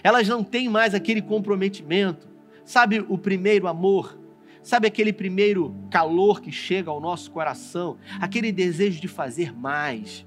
Elas 0.02 0.28
não 0.28 0.42
têm 0.42 0.68
mais 0.68 0.94
aquele 0.94 1.22
comprometimento, 1.22 2.28
sabe, 2.64 3.04
o 3.08 3.16
primeiro 3.16 3.68
amor, 3.68 4.18
sabe 4.62 4.86
aquele 4.86 5.12
primeiro 5.12 5.74
calor 5.90 6.40
que 6.40 6.52
chega 6.52 6.90
ao 6.90 7.00
nosso 7.00 7.30
coração, 7.30 7.96
aquele 8.20 8.52
desejo 8.52 9.00
de 9.00 9.08
fazer 9.08 9.56
mais. 9.56 10.26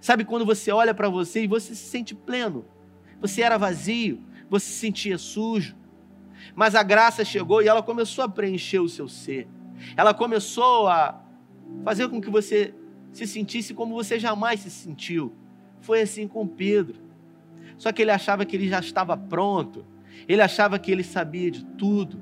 Sabe 0.00 0.24
quando 0.24 0.44
você 0.44 0.70
olha 0.70 0.94
para 0.94 1.08
você 1.08 1.44
e 1.44 1.46
você 1.46 1.74
se 1.74 1.88
sente 1.88 2.14
pleno, 2.14 2.64
você 3.20 3.42
era 3.42 3.56
vazio, 3.56 4.20
você 4.48 4.66
se 4.66 4.78
sentia 4.78 5.18
sujo, 5.18 5.76
mas 6.54 6.74
a 6.74 6.82
graça 6.82 7.24
chegou 7.24 7.62
e 7.62 7.68
ela 7.68 7.82
começou 7.82 8.24
a 8.24 8.28
preencher 8.28 8.78
o 8.78 8.88
seu 8.88 9.08
ser. 9.08 9.48
Ela 9.96 10.12
começou 10.12 10.88
a 10.88 11.22
fazer 11.84 12.08
com 12.08 12.20
que 12.20 12.30
você 12.30 12.74
se 13.12 13.26
sentisse 13.26 13.74
como 13.74 13.94
você 13.94 14.18
jamais 14.18 14.60
se 14.60 14.70
sentiu. 14.70 15.32
Foi 15.80 16.00
assim 16.00 16.26
com 16.26 16.46
Pedro. 16.46 17.00
Só 17.76 17.92
que 17.92 18.02
ele 18.02 18.10
achava 18.10 18.44
que 18.44 18.56
ele 18.56 18.68
já 18.68 18.80
estava 18.80 19.16
pronto, 19.16 19.84
ele 20.26 20.42
achava 20.42 20.78
que 20.78 20.90
ele 20.90 21.04
sabia 21.04 21.50
de 21.50 21.64
tudo, 21.64 22.20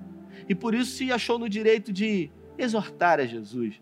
e 0.48 0.54
por 0.54 0.74
isso 0.74 0.96
se 0.96 1.12
achou 1.12 1.38
no 1.38 1.48
direito 1.48 1.92
de 1.92 2.30
exortar 2.58 3.20
a 3.20 3.26
Jesus. 3.26 3.80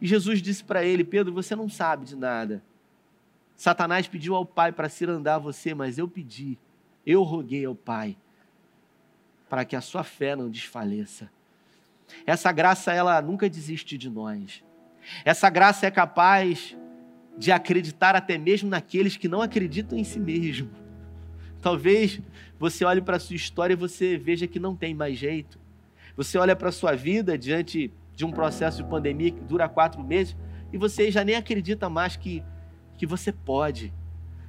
E 0.00 0.06
Jesus 0.06 0.40
disse 0.40 0.62
para 0.62 0.84
ele: 0.84 1.04
Pedro, 1.04 1.32
você 1.32 1.56
não 1.56 1.68
sabe 1.68 2.04
de 2.04 2.16
nada. 2.16 2.62
Satanás 3.56 4.06
pediu 4.06 4.34
ao 4.34 4.46
Pai 4.46 4.70
para 4.70 4.88
cirandar 4.88 5.40
você, 5.40 5.74
mas 5.74 5.98
eu 5.98 6.06
pedi, 6.06 6.56
eu 7.04 7.22
roguei 7.22 7.64
ao 7.64 7.74
Pai 7.74 8.16
para 9.48 9.64
que 9.64 9.74
a 9.74 9.80
sua 9.80 10.04
fé 10.04 10.36
não 10.36 10.50
desfaleça. 10.50 11.30
Essa 12.26 12.52
graça, 12.52 12.92
ela 12.92 13.20
nunca 13.20 13.48
desiste 13.48 13.98
de 13.98 14.08
nós. 14.08 14.62
Essa 15.24 15.48
graça 15.50 15.86
é 15.86 15.90
capaz 15.90 16.76
de 17.36 17.50
acreditar 17.50 18.14
até 18.14 18.36
mesmo 18.36 18.68
naqueles 18.68 19.16
que 19.16 19.28
não 19.28 19.40
acreditam 19.40 19.98
em 19.98 20.04
si 20.04 20.18
mesmo. 20.18 20.70
Talvez 21.60 22.20
você 22.58 22.84
olhe 22.84 23.00
para 23.00 23.16
a 23.16 23.20
sua 23.20 23.36
história 23.36 23.72
e 23.72 23.76
você 23.76 24.16
veja 24.16 24.46
que 24.46 24.60
não 24.60 24.76
tem 24.76 24.94
mais 24.94 25.18
jeito. 25.18 25.58
Você 26.18 26.36
olha 26.36 26.56
para 26.56 26.70
a 26.70 26.72
sua 26.72 26.96
vida 26.96 27.38
diante 27.38 27.92
de 28.12 28.24
um 28.24 28.32
processo 28.32 28.82
de 28.82 28.90
pandemia 28.90 29.30
que 29.30 29.40
dura 29.40 29.68
quatro 29.68 30.02
meses 30.02 30.36
e 30.72 30.76
você 30.76 31.12
já 31.12 31.22
nem 31.22 31.36
acredita 31.36 31.88
mais 31.88 32.16
que 32.16 32.42
que 32.96 33.06
você 33.06 33.30
pode. 33.30 33.94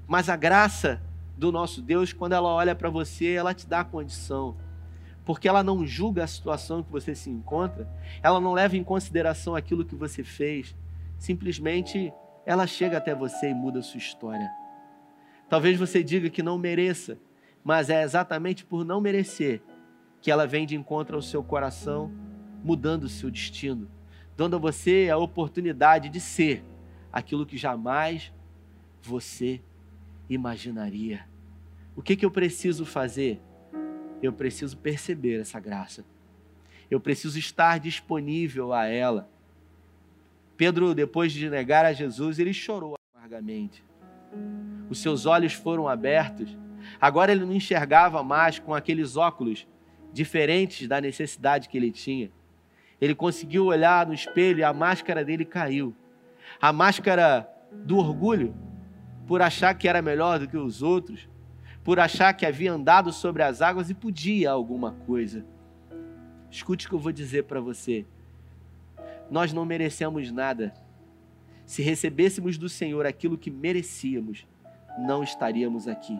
Mas 0.08 0.30
a 0.30 0.36
graça 0.36 1.00
do 1.38 1.52
nosso 1.52 1.80
Deus, 1.80 2.12
quando 2.12 2.34
ela 2.34 2.50
olha 2.50 2.74
para 2.74 2.90
você, 2.90 3.34
ela 3.34 3.54
te 3.54 3.68
dá 3.68 3.82
a 3.82 3.86
condição. 3.86 4.58
Porque 5.24 5.48
ela 5.48 5.62
não 5.62 5.86
julga 5.86 6.24
a 6.24 6.28
situação 6.28 6.82
que 6.82 6.92
você 6.92 7.14
se 7.14 7.30
encontra, 7.30 7.88
ela 8.24 8.40
não 8.40 8.54
leva 8.54 8.76
em 8.76 8.84
consideração 8.84 9.56
aquilo 9.56 9.86
que 9.86 9.94
você 9.94 10.24
fez. 10.24 10.76
Simplesmente 11.20 12.12
ela 12.48 12.66
chega 12.66 12.98
até 12.98 13.14
você 13.14 13.52
e 13.52 13.54
muda 13.54 13.78
a 13.78 13.84
sua 13.84 14.00
história. 14.00 14.50
Talvez 15.48 15.78
você 15.78 16.04
diga 16.04 16.32
que 16.32 16.42
não 16.42 16.58
mereça, 16.58 17.20
mas 17.64 17.92
é 17.92 18.02
exatamente 18.02 18.66
por 18.66 18.84
não 18.84 19.00
merecer 19.00 19.62
que 20.22 20.32
ela 20.32 20.46
vem 20.46 20.66
de 20.66 20.76
encontro 20.76 21.16
ao 21.16 21.22
seu 21.22 21.44
coração, 21.44 22.12
mudando 22.64 23.06
o 23.06 23.10
seu 23.10 23.32
destino, 23.32 23.90
dando 24.36 24.56
a 24.56 24.60
você 24.60 25.10
a 25.12 25.18
oportunidade 25.18 26.10
de 26.10 26.20
ser 26.20 26.64
aquilo 27.12 27.46
que 27.46 27.58
jamais 27.58 28.32
você 29.02 29.62
imaginaria. 30.30 31.26
O 31.96 32.02
que, 32.02 32.16
que 32.16 32.26
eu 32.26 32.32
preciso 32.32 32.86
fazer? 32.86 33.42
Eu 34.22 34.34
preciso 34.34 34.78
perceber 34.78 35.42
essa 35.42 35.60
graça. 35.60 36.06
Eu 36.92 37.00
preciso 37.00 37.38
estar 37.38 37.80
disponível 37.80 38.74
a 38.74 38.86
ela. 38.86 39.30
Pedro, 40.58 40.94
depois 40.94 41.32
de 41.32 41.50
negar 41.50 41.86
a 41.86 41.94
Jesus, 41.94 42.40
ele 42.40 42.54
chorou 42.54 42.96
amargamente. 43.16 43.84
Os 44.90 45.00
seus 45.00 45.26
olhos 45.26 45.54
foram 45.54 45.88
abertos. 45.88 46.58
Agora 47.00 47.32
ele 47.32 47.46
não 47.46 47.54
enxergava 47.54 48.24
mais 48.24 48.60
com 48.60 48.74
aqueles 48.74 49.16
óculos 49.16 49.68
diferentes 50.12 50.88
da 50.88 51.00
necessidade 51.00 51.70
que 51.70 51.78
ele 51.78 51.92
tinha. 51.92 52.32
Ele 53.00 53.16
conseguiu 53.16 53.66
olhar 53.66 54.06
no 54.06 54.14
espelho 54.14 54.60
e 54.60 54.64
a 54.64 54.74
máscara 54.74 55.24
dele 55.24 55.46
caiu. 55.46 55.96
A 56.62 56.74
máscara 56.74 57.50
do 57.72 57.98
orgulho 57.98 58.54
por 59.28 59.42
achar 59.42 59.74
que 59.76 59.88
era 59.88 60.02
melhor 60.02 60.40
do 60.40 60.48
que 60.48 60.58
os 60.58 60.82
outros, 60.82 61.30
por 61.84 62.00
achar 62.00 62.34
que 62.34 62.46
havia 62.46 62.72
andado 62.72 63.14
sobre 63.14 63.44
as 63.44 63.62
águas 63.62 63.90
e 63.90 63.94
podia 63.94 64.52
alguma 64.52 64.92
coisa. 64.92 65.46
Escute 66.50 66.88
o 66.88 66.90
que 66.90 66.96
eu 66.96 67.00
vou 67.00 67.12
dizer 67.12 67.44
para 67.44 67.62
você. 67.62 68.06
Nós 69.30 69.54
não 69.54 69.66
merecemos 69.66 70.32
nada. 70.32 70.74
Se 71.66 71.84
recebêssemos 71.84 72.58
do 72.58 72.68
Senhor 72.68 73.06
aquilo 73.06 73.38
que 73.38 73.52
merecíamos, 73.52 74.48
não 74.98 75.24
estaríamos 75.24 75.88
aqui. 75.88 76.20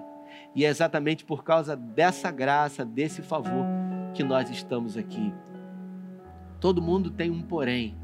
E 0.56 0.66
é 0.66 0.70
exatamente 0.70 1.24
por 1.24 1.44
causa 1.44 1.76
dessa 1.76 2.32
graça, 2.32 2.84
desse 2.84 3.22
favor, 3.22 3.66
que 4.14 4.24
nós 4.24 4.50
estamos 4.50 4.98
aqui. 4.98 5.34
Todo 6.60 6.82
mundo 6.82 7.10
tem 7.10 7.32
um 7.32 7.42
porém, 7.42 7.98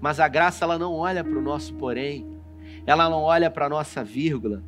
mas 0.00 0.20
a 0.20 0.28
graça 0.28 0.64
ela 0.64 0.78
não 0.78 0.94
olha 0.94 1.22
para 1.22 1.38
o 1.38 1.42
nosso 1.42 1.74
porém, 1.74 2.26
ela 2.86 3.10
não 3.10 3.22
olha 3.22 3.50
para 3.50 3.66
a 3.66 3.68
nossa 3.68 4.02
vírgula 4.02 4.62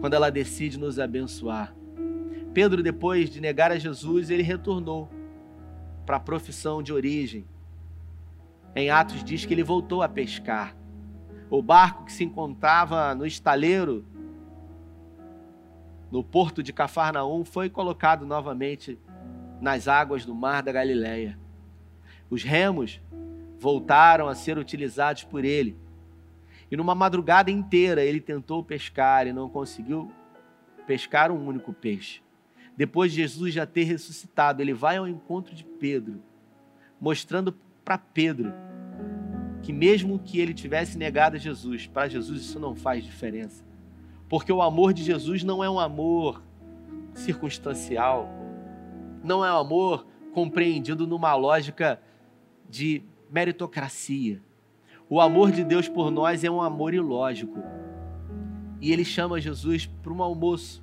quando 0.00 0.14
ela 0.14 0.30
decide 0.30 0.78
nos 0.78 0.98
abençoar. 0.98 1.74
Pedro, 2.52 2.82
depois 2.82 3.30
de 3.30 3.40
negar 3.40 3.70
a 3.70 3.78
Jesus, 3.78 4.30
ele 4.30 4.42
retornou 4.42 5.08
para 6.04 6.16
a 6.16 6.20
profissão 6.20 6.82
de 6.82 6.92
origem. 6.92 7.44
Em 8.74 8.90
Atos 8.90 9.22
diz 9.22 9.44
que 9.44 9.54
ele 9.54 9.62
voltou 9.62 10.02
a 10.02 10.08
pescar. 10.08 10.76
O 11.48 11.62
barco 11.62 12.04
que 12.04 12.12
se 12.12 12.24
encontrava 12.24 13.14
no 13.14 13.26
estaleiro, 13.26 14.04
no 16.10 16.24
porto 16.24 16.62
de 16.62 16.72
Cafarnaum, 16.72 17.44
foi 17.44 17.70
colocado 17.70 18.26
novamente 18.26 18.98
nas 19.60 19.86
águas 19.86 20.24
do 20.24 20.34
mar 20.34 20.62
da 20.62 20.72
Galileia. 20.72 21.38
Os 22.28 22.42
remos 22.42 23.00
voltaram 23.58 24.28
a 24.28 24.34
ser 24.34 24.58
utilizados 24.58 25.24
por 25.24 25.44
ele 25.44 25.76
e 26.70 26.76
numa 26.76 26.94
madrugada 26.94 27.50
inteira 27.50 28.02
ele 28.02 28.20
tentou 28.20 28.62
pescar 28.62 29.26
e 29.26 29.32
não 29.32 29.48
conseguiu 29.48 30.10
pescar 30.86 31.30
um 31.30 31.46
único 31.46 31.72
peixe. 31.72 32.22
Depois 32.76 33.12
de 33.12 33.18
Jesus 33.18 33.52
já 33.52 33.66
ter 33.66 33.84
ressuscitado, 33.84 34.62
ele 34.62 34.72
vai 34.72 34.96
ao 34.96 35.06
encontro 35.06 35.54
de 35.54 35.64
Pedro, 35.64 36.22
mostrando 37.00 37.54
para 37.84 37.98
Pedro 37.98 38.52
que 39.62 39.72
mesmo 39.72 40.18
que 40.18 40.40
ele 40.40 40.54
tivesse 40.54 40.96
negado 40.96 41.36
a 41.36 41.38
Jesus, 41.38 41.86
para 41.86 42.08
Jesus 42.08 42.40
isso 42.40 42.58
não 42.58 42.74
faz 42.74 43.04
diferença. 43.04 43.62
Porque 44.30 44.52
o 44.52 44.62
amor 44.62 44.92
de 44.92 45.02
Jesus 45.02 45.42
não 45.42 45.62
é 45.62 45.68
um 45.68 45.80
amor 45.80 46.40
circunstancial, 47.12 48.28
não 49.24 49.44
é 49.44 49.52
um 49.52 49.56
amor 49.58 50.06
compreendido 50.32 51.04
numa 51.04 51.34
lógica 51.34 52.00
de 52.68 53.02
meritocracia. 53.28 54.40
O 55.08 55.20
amor 55.20 55.50
de 55.50 55.64
Deus 55.64 55.88
por 55.88 56.12
nós 56.12 56.44
é 56.44 56.50
um 56.50 56.62
amor 56.62 56.94
ilógico. 56.94 57.58
E 58.80 58.92
ele 58.92 59.04
chama 59.04 59.40
Jesus 59.40 59.86
para 59.86 60.12
um 60.12 60.22
almoço, 60.22 60.80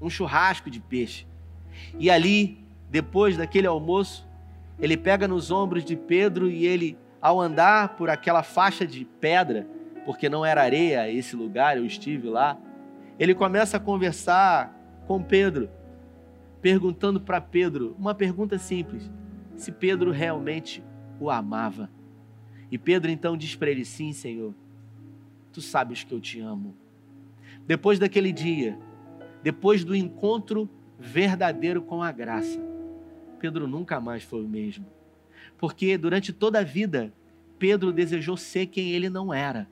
um 0.00 0.10
churrasco 0.10 0.68
de 0.68 0.80
peixe. 0.80 1.24
E 2.00 2.10
ali, 2.10 2.58
depois 2.90 3.36
daquele 3.36 3.68
almoço, 3.68 4.28
ele 4.80 4.96
pega 4.96 5.28
nos 5.28 5.52
ombros 5.52 5.84
de 5.84 5.94
Pedro 5.94 6.50
e 6.50 6.66
ele, 6.66 6.98
ao 7.20 7.40
andar 7.40 7.90
por 7.90 8.10
aquela 8.10 8.42
faixa 8.42 8.84
de 8.84 9.04
pedra, 9.04 9.68
porque 10.04 10.28
não 10.28 10.44
era 10.44 10.62
areia 10.62 11.08
esse 11.08 11.36
lugar, 11.36 11.76
eu 11.76 11.86
estive 11.86 12.28
lá, 12.28 12.58
ele 13.18 13.34
começa 13.34 13.76
a 13.76 13.80
conversar 13.80 14.74
com 15.06 15.22
Pedro, 15.22 15.68
perguntando 16.60 17.20
para 17.20 17.40
Pedro 17.40 17.94
uma 17.98 18.14
pergunta 18.14 18.58
simples: 18.58 19.10
se 19.56 19.70
Pedro 19.70 20.10
realmente 20.10 20.82
o 21.20 21.30
amava. 21.30 21.90
E 22.70 22.78
Pedro 22.78 23.10
então 23.10 23.36
diz 23.36 23.54
para 23.54 23.70
ele: 23.70 23.84
Sim, 23.84 24.12
Senhor, 24.12 24.54
tu 25.52 25.60
sabes 25.60 26.02
que 26.04 26.12
eu 26.12 26.20
te 26.20 26.40
amo. 26.40 26.74
Depois 27.66 27.98
daquele 27.98 28.32
dia, 28.32 28.78
depois 29.42 29.84
do 29.84 29.94
encontro 29.94 30.68
verdadeiro 30.98 31.82
com 31.82 32.02
a 32.02 32.10
graça, 32.10 32.60
Pedro 33.38 33.66
nunca 33.66 34.00
mais 34.00 34.22
foi 34.22 34.42
o 34.42 34.48
mesmo. 34.48 34.86
Porque 35.58 35.96
durante 35.98 36.32
toda 36.32 36.60
a 36.60 36.64
vida, 36.64 37.12
Pedro 37.58 37.92
desejou 37.92 38.36
ser 38.36 38.66
quem 38.66 38.90
ele 38.90 39.08
não 39.08 39.32
era. 39.32 39.68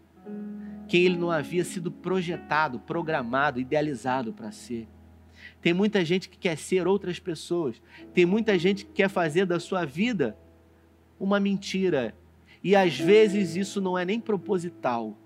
Quem 0.91 1.05
ele 1.05 1.17
não 1.17 1.31
havia 1.31 1.65
sido 1.65 1.89
projetado, 1.89 2.81
programado, 2.81 3.61
idealizado 3.61 4.33
para 4.33 4.51
ser. 4.51 4.89
Tem 5.63 5.73
muita 5.73 6.05
gente 6.05 6.29
que 6.29 6.37
quer 6.37 6.59
ser 6.59 6.89
outras 6.89 7.21
pessoas. 7.21 7.81
Tem 8.13 8.27
muita 8.27 8.59
gente 8.59 8.85
que 8.85 8.91
quer 8.91 9.09
fazer 9.09 9.47
da 9.47 9.61
sua 9.61 9.85
vida 9.85 10.37
uma 11.19 11.39
mentira. 11.39 12.13
E 12.63 12.75
às 12.75 12.99
vezes 12.99 13.55
isso 13.55 13.81
não 13.81 13.97
é 13.97 14.05
nem 14.05 14.19
proposital. 14.19 15.17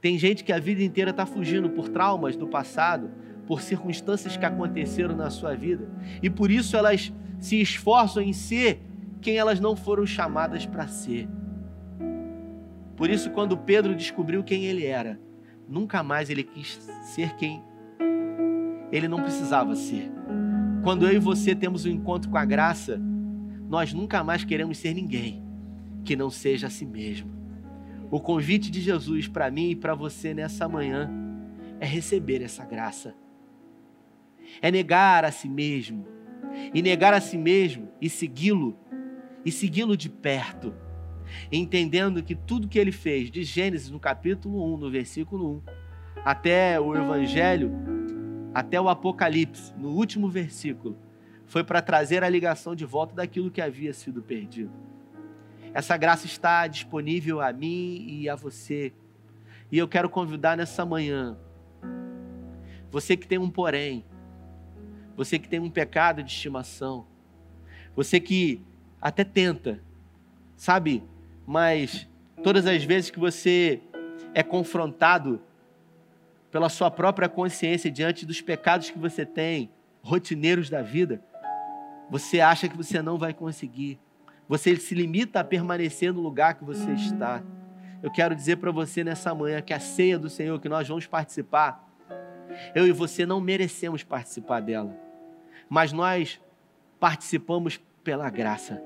Tem 0.00 0.18
gente 0.18 0.42
que 0.42 0.52
a 0.52 0.58
vida 0.58 0.82
inteira 0.82 1.10
está 1.10 1.26
fugindo 1.26 1.68
por 1.68 1.90
traumas 1.90 2.34
do 2.34 2.46
passado, 2.46 3.10
por 3.46 3.60
circunstâncias 3.60 4.34
que 4.34 4.46
aconteceram 4.46 5.14
na 5.14 5.28
sua 5.28 5.54
vida. 5.54 5.86
E 6.22 6.30
por 6.30 6.50
isso 6.50 6.74
elas 6.74 7.12
se 7.38 7.60
esforçam 7.60 8.22
em 8.22 8.32
ser 8.32 8.80
quem 9.20 9.36
elas 9.36 9.60
não 9.60 9.76
foram 9.76 10.06
chamadas 10.06 10.64
para 10.64 10.88
ser. 10.88 11.28
Por 12.96 13.10
isso, 13.10 13.30
quando 13.30 13.56
Pedro 13.56 13.94
descobriu 13.94 14.42
quem 14.44 14.64
ele 14.64 14.84
era, 14.86 15.18
nunca 15.68 16.02
mais 16.02 16.30
ele 16.30 16.44
quis 16.44 16.78
ser 17.14 17.34
quem 17.36 17.62
ele 18.92 19.08
não 19.08 19.20
precisava 19.20 19.74
ser. 19.74 20.08
Quando 20.84 21.06
eu 21.06 21.14
e 21.14 21.18
você 21.18 21.54
temos 21.54 21.84
um 21.84 21.90
encontro 21.90 22.30
com 22.30 22.38
a 22.38 22.44
graça, 22.44 23.00
nós 23.68 23.92
nunca 23.92 24.22
mais 24.22 24.44
queremos 24.44 24.78
ser 24.78 24.94
ninguém 24.94 25.42
que 26.04 26.14
não 26.14 26.30
seja 26.30 26.68
a 26.68 26.70
si 26.70 26.86
mesmo. 26.86 27.32
O 28.10 28.20
convite 28.20 28.70
de 28.70 28.80
Jesus 28.80 29.26
para 29.26 29.50
mim 29.50 29.70
e 29.70 29.76
para 29.76 29.94
você 29.94 30.32
nessa 30.32 30.68
manhã 30.68 31.10
é 31.80 31.86
receber 31.86 32.42
essa 32.42 32.64
graça. 32.64 33.14
É 34.62 34.70
negar 34.70 35.24
a 35.24 35.32
si 35.32 35.48
mesmo. 35.48 36.06
E 36.72 36.80
negar 36.80 37.12
a 37.12 37.20
si 37.20 37.36
mesmo 37.36 37.88
e 38.00 38.08
segui-lo. 38.08 38.78
E 39.44 39.50
segui-lo 39.50 39.96
de 39.96 40.08
perto. 40.08 40.72
Entendendo 41.50 42.22
que 42.22 42.34
tudo 42.34 42.68
que 42.68 42.78
ele 42.78 42.92
fez, 42.92 43.30
de 43.30 43.42
Gênesis 43.42 43.90
no 43.90 44.00
capítulo 44.00 44.74
1, 44.74 44.76
no 44.78 44.90
versículo 44.90 45.56
1, 45.56 45.62
até 46.24 46.80
o 46.80 46.94
Evangelho, 46.94 47.72
até 48.54 48.80
o 48.80 48.88
Apocalipse, 48.88 49.74
no 49.76 49.90
último 49.90 50.28
versículo, 50.28 50.96
foi 51.46 51.62
para 51.62 51.82
trazer 51.82 52.24
a 52.24 52.28
ligação 52.28 52.74
de 52.74 52.84
volta 52.84 53.14
daquilo 53.14 53.50
que 53.50 53.60
havia 53.60 53.92
sido 53.92 54.22
perdido. 54.22 54.72
Essa 55.72 55.96
graça 55.96 56.26
está 56.26 56.66
disponível 56.66 57.40
a 57.40 57.52
mim 57.52 58.06
e 58.08 58.28
a 58.28 58.36
você. 58.36 58.92
E 59.70 59.76
eu 59.76 59.88
quero 59.88 60.08
convidar 60.08 60.56
nessa 60.56 60.86
manhã, 60.86 61.36
você 62.90 63.16
que 63.16 63.26
tem 63.26 63.38
um 63.38 63.50
porém, 63.50 64.04
você 65.16 65.36
que 65.38 65.48
tem 65.48 65.58
um 65.58 65.70
pecado 65.70 66.22
de 66.22 66.30
estimação, 66.30 67.06
você 67.94 68.20
que 68.20 68.62
até 69.00 69.24
tenta, 69.24 69.80
sabe, 70.56 71.02
mas 71.46 72.08
todas 72.42 72.66
as 72.66 72.84
vezes 72.84 73.10
que 73.10 73.18
você 73.18 73.80
é 74.32 74.42
confrontado 74.42 75.40
pela 76.50 76.68
sua 76.68 76.90
própria 76.90 77.28
consciência 77.28 77.90
diante 77.90 78.24
dos 78.24 78.40
pecados 78.40 78.90
que 78.90 78.98
você 78.98 79.26
tem, 79.26 79.70
rotineiros 80.02 80.70
da 80.70 80.82
vida, 80.82 81.22
você 82.10 82.40
acha 82.40 82.68
que 82.68 82.76
você 82.76 83.02
não 83.02 83.18
vai 83.18 83.34
conseguir. 83.34 83.98
Você 84.48 84.76
se 84.76 84.94
limita 84.94 85.40
a 85.40 85.44
permanecer 85.44 86.12
no 86.12 86.20
lugar 86.20 86.54
que 86.54 86.64
você 86.64 86.92
está. 86.92 87.42
Eu 88.02 88.10
quero 88.12 88.34
dizer 88.34 88.56
para 88.56 88.70
você 88.70 89.02
nessa 89.02 89.34
manhã 89.34 89.62
que 89.62 89.72
a 89.72 89.80
ceia 89.80 90.18
do 90.18 90.28
Senhor 90.28 90.60
que 90.60 90.68
nós 90.68 90.86
vamos 90.86 91.06
participar, 91.06 91.88
eu 92.74 92.86
e 92.86 92.92
você 92.92 93.24
não 93.24 93.40
merecemos 93.40 94.02
participar 94.02 94.60
dela, 94.60 94.94
mas 95.68 95.90
nós 95.90 96.38
participamos 97.00 97.80
pela 98.04 98.28
graça, 98.28 98.82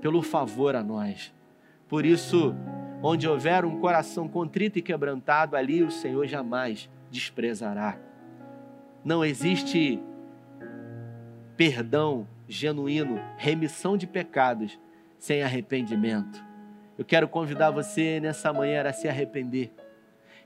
pelo 0.00 0.22
favor 0.22 0.76
a 0.76 0.82
nós. 0.82 1.33
Por 1.94 2.04
isso, 2.04 2.52
onde 3.00 3.28
houver 3.28 3.64
um 3.64 3.78
coração 3.78 4.26
contrito 4.26 4.76
e 4.76 4.82
quebrantado, 4.82 5.54
ali 5.54 5.80
o 5.80 5.92
Senhor 5.92 6.26
jamais 6.26 6.90
desprezará. 7.08 7.96
Não 9.04 9.24
existe 9.24 10.02
perdão 11.56 12.26
genuíno, 12.48 13.20
remissão 13.36 13.96
de 13.96 14.08
pecados 14.08 14.76
sem 15.20 15.44
arrependimento. 15.44 16.44
Eu 16.98 17.04
quero 17.04 17.28
convidar 17.28 17.70
você 17.70 18.18
nessa 18.18 18.52
manhã 18.52 18.82
a 18.82 18.92
se 18.92 19.06
arrepender. 19.06 19.72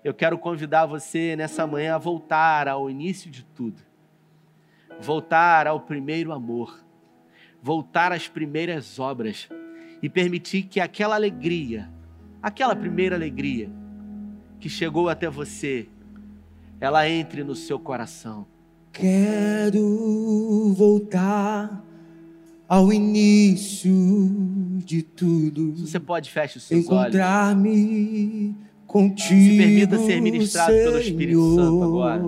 Eu 0.04 0.12
quero 0.12 0.36
convidar 0.36 0.84
você 0.84 1.34
nessa 1.34 1.66
manhã 1.66 1.94
a 1.94 1.98
voltar 1.98 2.68
ao 2.68 2.90
início 2.90 3.30
de 3.30 3.42
tudo. 3.42 3.80
Voltar 5.00 5.66
ao 5.66 5.80
primeiro 5.80 6.30
amor. 6.30 6.84
Voltar 7.62 8.12
às 8.12 8.28
primeiras 8.28 8.98
obras 8.98 9.48
e 10.02 10.08
permitir 10.08 10.62
que 10.64 10.80
aquela 10.80 11.14
alegria, 11.14 11.88
aquela 12.42 12.74
primeira 12.76 13.16
alegria 13.16 13.70
que 14.60 14.68
chegou 14.68 15.08
até 15.08 15.28
você, 15.28 15.88
ela 16.80 17.08
entre 17.08 17.42
no 17.44 17.54
seu 17.54 17.78
coração. 17.78 18.46
Quero 18.92 20.74
voltar 20.76 21.84
ao 22.68 22.92
início 22.92 23.92
de 24.84 25.02
tudo. 25.02 25.76
Se 25.76 25.86
você 25.86 26.00
pode, 26.00 26.30
feche 26.30 26.58
os 26.58 26.64
seus 26.64 26.84
Encontrar-me 26.84 28.56
contigo. 28.86 29.40
Se 29.40 29.56
permita 29.56 29.98
ser 29.98 30.20
ministrado 30.20 30.72
Senhor. 30.72 30.84
pelo 30.84 31.00
Espírito 31.00 31.54
Santo 31.54 31.82
agora. 31.84 32.22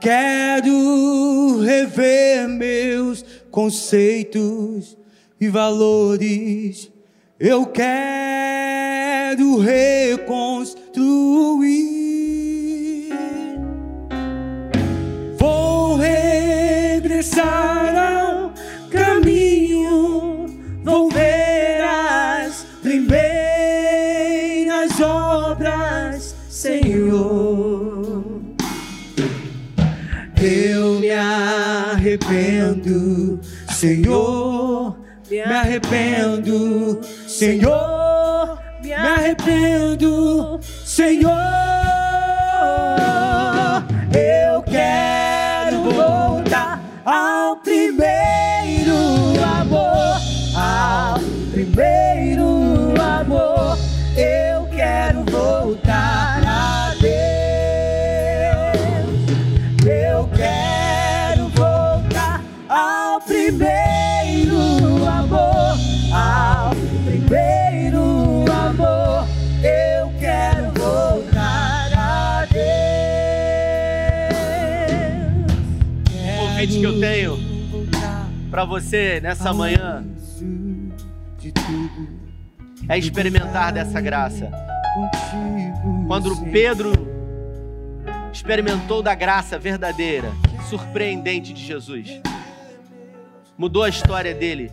Quero 0.00 1.60
rever 1.60 2.46
meus 2.48 3.23
conceitos 3.54 4.98
e 5.40 5.48
valores. 5.48 6.90
Eu 7.38 7.64
quero 7.66 9.60
reconstruir. 9.60 10.74
Vou 15.38 15.94
regressar 15.94 17.96
ao 17.96 18.52
caminho. 18.90 20.46
Vou 20.82 21.08
ver 21.10 21.80
as 21.80 22.66
primeiras 22.82 23.20
obras, 25.00 26.34
Senhor. 26.48 28.24
Eu 30.42 30.98
me 31.00 31.10
arrependo, 31.10 33.40
Senhor. 33.84 34.96
Me 35.30 35.40
arrependo, 35.42 37.02
Senhor. 37.26 38.58
Me 38.82 38.94
arrependo, 38.94 40.58
Senhor. 40.62 42.03
Para 78.64 78.80
você 78.80 79.20
nessa 79.20 79.52
manhã 79.52 80.02
é 82.88 82.98
experimentar 82.98 83.72
dessa 83.72 84.00
graça. 84.00 84.50
Quando. 86.06 86.34
Pedro 86.50 86.92
experimentou 88.32 89.02
da 89.02 89.14
graça 89.14 89.58
verdadeira, 89.58 90.32
surpreendente 90.68 91.52
de 91.52 91.62
Jesus, 91.62 92.20
mudou 93.56 93.82
a 93.82 93.88
história 93.88 94.34
dele, 94.34 94.72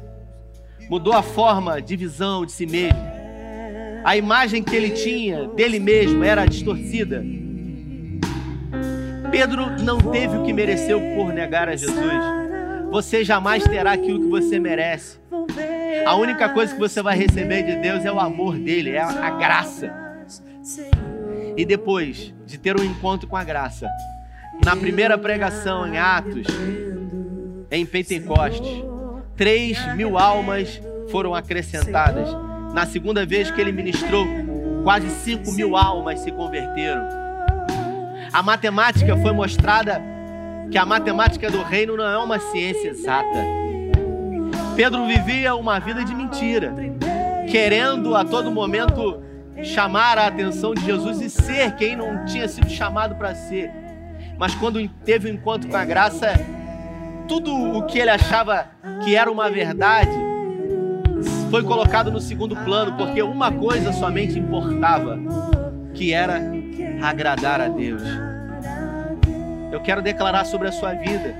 mudou 0.89 1.13
a 1.13 1.21
forma 1.21 1.81
de 1.81 1.95
visão 1.97 2.45
de 2.45 2.53
si 2.53 2.65
mesmo. 2.65 2.99
A 4.03 4.15
imagem 4.15 4.63
que 4.63 4.75
ele 4.75 4.91
tinha 4.91 5.47
dele 5.49 5.79
mesmo 5.79 6.23
era 6.23 6.45
distorcida. 6.45 7.23
Pedro 9.29 9.69
não 9.81 9.99
teve 9.99 10.37
o 10.37 10.43
que 10.43 10.53
mereceu 10.53 10.99
por 11.15 11.31
negar 11.33 11.69
a 11.69 11.75
Jesus. 11.75 12.40
Você 12.91 13.23
jamais 13.23 13.63
terá 13.63 13.93
aquilo 13.93 14.19
que 14.19 14.29
você 14.29 14.59
merece. 14.59 15.19
A 16.05 16.15
única 16.15 16.49
coisa 16.49 16.73
que 16.73 16.79
você 16.79 17.01
vai 17.01 17.17
receber 17.17 17.63
de 17.63 17.77
Deus 17.77 18.05
é 18.05 18.11
o 18.11 18.19
amor 18.19 18.57
dele, 18.57 18.91
é 18.91 19.01
a 19.01 19.31
graça. 19.31 19.91
E 21.57 21.65
depois 21.65 22.33
de 22.45 22.57
ter 22.57 22.79
um 22.79 22.83
encontro 22.83 23.27
com 23.27 23.37
a 23.37 23.43
graça, 23.43 23.89
na 24.63 24.75
primeira 24.75 25.17
pregação 25.17 25.87
em 25.87 25.97
Atos, 25.97 26.47
em 27.71 27.85
Pentecostes, 27.85 28.83
3 29.35 29.95
mil 29.95 30.17
almas 30.17 30.81
foram 31.09 31.33
acrescentadas. 31.33 32.29
Na 32.73 32.85
segunda 32.85 33.25
vez 33.25 33.49
que 33.49 33.59
ele 33.59 33.71
ministrou, 33.71 34.25
Quase 34.83 35.09
5 35.09 35.51
mil 35.51 35.77
almas 35.77 36.21
se 36.21 36.31
converteram. 36.31 37.07
A 38.33 38.41
matemática 38.41 39.15
foi 39.17 39.31
mostrada 39.31 40.01
que 40.71 40.77
a 40.77 40.85
matemática 40.85 41.51
do 41.51 41.61
reino 41.61 41.97
não 41.97 42.07
é 42.07 42.17
uma 42.17 42.39
ciência 42.39 42.87
exata. 42.87 43.45
Pedro 44.73 45.05
vivia 45.05 45.53
uma 45.53 45.79
vida 45.79 46.03
de 46.03 46.15
mentira, 46.15 46.73
querendo 47.51 48.15
a 48.15 48.23
todo 48.23 48.49
momento 48.49 49.21
chamar 49.61 50.17
a 50.17 50.27
atenção 50.27 50.73
de 50.73 50.83
Jesus 50.85 51.21
e 51.21 51.29
ser 51.29 51.75
quem 51.75 51.95
não 51.95 52.25
tinha 52.25 52.47
sido 52.47 52.69
chamado 52.69 53.15
para 53.15 53.35
ser. 53.35 53.69
Mas 54.39 54.55
quando 54.55 54.87
teve 55.03 55.29
o 55.29 55.31
um 55.31 55.35
encontro 55.35 55.69
com 55.69 55.75
a 55.75 55.83
graça, 55.83 56.33
tudo 57.27 57.53
o 57.53 57.85
que 57.85 57.99
ele 57.99 58.09
achava 58.09 58.67
que 59.03 59.13
era 59.13 59.29
uma 59.29 59.49
verdade 59.49 60.11
foi 61.49 61.63
colocado 61.63 62.09
no 62.09 62.21
segundo 62.21 62.55
plano, 62.55 62.95
porque 62.95 63.21
uma 63.21 63.51
coisa 63.51 63.91
somente 63.91 64.39
importava, 64.39 65.19
que 65.93 66.13
era 66.13 66.41
agradar 67.01 67.59
a 67.59 67.67
Deus. 67.67 68.30
Eu 69.71 69.79
quero 69.81 70.01
declarar 70.01 70.45
sobre 70.45 70.67
a 70.67 70.71
sua 70.71 70.93
vida 70.93 71.33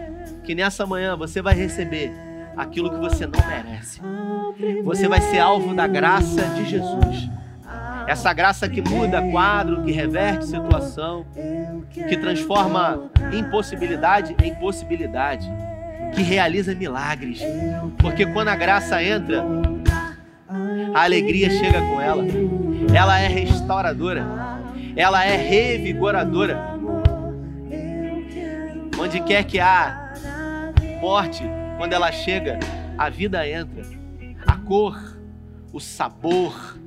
que 0.44 0.56
nessa 0.56 0.86
manhã 0.86 1.16
você 1.16 1.42
vai 1.42 1.54
receber 1.54 2.12
aquilo 2.56 2.90
que 2.90 2.98
você 2.98 3.26
não 3.26 3.40
merece. 3.48 4.02
Você 4.84 5.08
vai 5.08 5.22
ser 5.22 5.40
alvo 5.40 5.74
da 5.74 5.88
graça 5.88 6.42
de 6.56 6.66
Jesus. 6.66 7.30
Essa 8.08 8.34
graça 8.34 8.68
que 8.68 8.82
muda 8.82 9.22
quadro, 9.22 9.84
que 9.84 9.92
reverte 9.92 10.46
situação, 10.46 11.26
que 11.94 12.18
transforma 12.18 13.10
impossibilidade 13.32 14.36
em 14.44 14.54
possibilidade, 14.56 15.50
que 16.14 16.22
realiza 16.22 16.76
milagres. 16.76 17.42
Porque 18.00 18.26
quando 18.26 18.50
a 18.50 18.56
graça 18.56 19.02
entra, 19.04 19.46
a 20.94 21.04
alegria 21.04 21.50
chega 21.50 21.82
com 21.82 22.02
ela. 22.02 22.24
Ela 22.94 23.20
é 23.20 23.28
restauradora. 23.28 24.26
Ela 24.96 25.26
é 25.26 25.38
revigoradora. 25.38 26.71
Onde 29.02 29.20
quer 29.20 29.44
que 29.46 29.60
há 29.60 30.14
morte, 31.02 31.42
quando 31.76 31.94
ela 31.94 32.12
chega, 32.12 32.60
a 32.96 33.10
vida 33.10 33.50
entra. 33.50 33.84
A 34.46 34.56
cor, 34.58 35.18
o 35.74 35.80
sabor, 35.80 36.78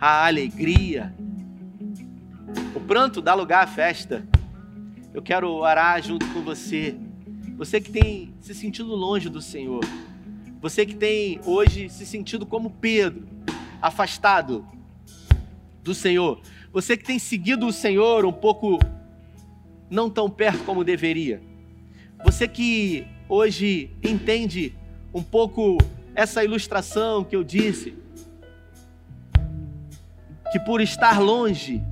a 0.00 0.26
alegria. 0.26 1.14
O 2.74 2.80
pranto 2.80 3.20
dá 3.20 3.34
lugar 3.34 3.62
à 3.62 3.66
festa. 3.66 4.26
Eu 5.12 5.20
quero 5.20 5.50
orar 5.50 6.02
junto 6.02 6.24
com 6.28 6.40
você. 6.40 6.96
Você 7.58 7.78
que 7.78 7.90
tem 7.90 8.32
se 8.40 8.54
sentido 8.54 8.94
longe 8.94 9.28
do 9.28 9.42
Senhor. 9.42 9.84
Você 10.62 10.86
que 10.86 10.94
tem 10.94 11.42
hoje 11.44 11.90
se 11.90 12.06
sentido 12.06 12.46
como 12.46 12.70
Pedro, 12.70 13.28
afastado 13.82 14.66
do 15.84 15.94
Senhor. 15.94 16.40
Você 16.72 16.96
que 16.96 17.04
tem 17.04 17.18
seguido 17.18 17.66
o 17.66 17.72
Senhor 17.72 18.24
um 18.24 18.32
pouco 18.32 18.78
não 19.90 20.08
tão 20.08 20.30
perto 20.30 20.64
como 20.64 20.82
deveria. 20.82 21.49
Você 22.24 22.46
que 22.46 23.06
hoje 23.28 23.90
entende 24.02 24.74
um 25.12 25.22
pouco 25.22 25.78
essa 26.14 26.44
ilustração 26.44 27.24
que 27.24 27.34
eu 27.34 27.42
disse, 27.42 27.96
que 30.52 30.58
por 30.60 30.80
estar 30.80 31.20
longe, 31.20 31.82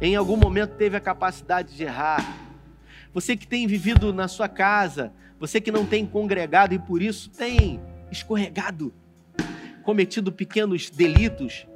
em 0.00 0.16
algum 0.16 0.36
momento 0.36 0.74
teve 0.76 0.96
a 0.96 1.00
capacidade 1.00 1.76
de 1.76 1.84
errar. 1.84 2.36
Você 3.14 3.36
que 3.36 3.46
tem 3.46 3.66
vivido 3.66 4.12
na 4.12 4.26
sua 4.26 4.48
casa, 4.48 5.12
você 5.38 5.60
que 5.60 5.70
não 5.70 5.86
tem 5.86 6.04
congregado 6.04 6.74
e 6.74 6.78
por 6.78 7.00
isso 7.00 7.30
tem 7.30 7.80
escorregado, 8.10 8.92
cometido 9.82 10.32
pequenos 10.32 10.90
delitos, 10.90 11.66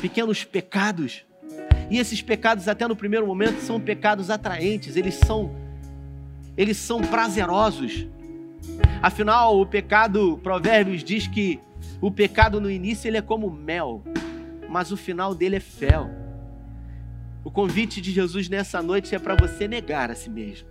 pequenos 0.00 0.44
pecados. 0.44 1.24
E 1.90 1.98
esses 1.98 2.22
pecados, 2.22 2.66
até 2.66 2.88
no 2.88 2.96
primeiro 2.96 3.26
momento, 3.26 3.60
são 3.60 3.78
pecados 3.78 4.30
atraentes, 4.30 4.96
eles 4.96 5.14
são 5.14 5.54
eles 6.56 6.76
são 6.76 7.00
prazerosos. 7.00 8.06
Afinal, 9.02 9.60
o 9.60 9.66
pecado, 9.66 10.38
Provérbios 10.42 11.04
diz 11.04 11.26
que 11.26 11.60
o 12.00 12.10
pecado 12.10 12.60
no 12.60 12.70
início 12.70 13.08
ele 13.08 13.16
é 13.16 13.22
como 13.22 13.50
mel, 13.50 14.02
mas 14.68 14.90
o 14.90 14.96
final 14.96 15.34
dele 15.34 15.56
é 15.56 15.60
fel. 15.60 16.10
O 17.44 17.50
convite 17.50 18.00
de 18.00 18.10
Jesus 18.10 18.48
nessa 18.48 18.82
noite 18.82 19.14
é 19.14 19.18
para 19.18 19.34
você 19.34 19.68
negar 19.68 20.10
a 20.10 20.14
si 20.14 20.30
mesmo. 20.30 20.66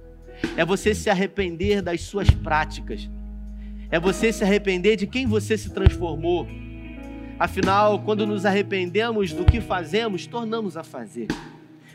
É 0.58 0.66
você 0.66 0.96
se 0.96 1.10
arrepender 1.10 1.82
das 1.82 2.02
suas 2.02 2.30
práticas. 2.30 3.10
É 3.92 4.00
você 4.00 4.34
se 4.34 4.44
arrepender 4.44 4.96
de 4.96 5.06
quem 5.06 5.28
você 5.28 5.56
se 5.56 5.70
transformou. 5.70 6.48
Afinal, 7.38 8.00
quando 8.00 8.26
nos 8.26 8.46
arrependemos 8.46 9.34
do 9.34 9.46
que 9.46 9.62
fazemos, 9.62 10.26
tornamos 10.26 10.76
a 10.76 10.84
fazer. 10.84 11.28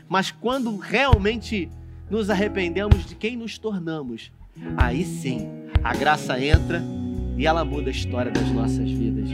Mas 0.07 0.31
quando 0.31 0.77
realmente 0.77 1.69
nos 2.09 2.29
arrependemos 2.29 3.05
de 3.05 3.15
quem 3.15 3.37
nos 3.37 3.57
tornamos, 3.57 4.31
aí 4.77 5.05
sim 5.05 5.47
a 5.83 5.93
graça 5.93 6.43
entra 6.43 6.81
e 7.37 7.45
ela 7.45 7.63
muda 7.63 7.89
a 7.89 7.91
história 7.91 8.31
das 8.31 8.49
nossas 8.51 8.89
vidas. 8.89 9.29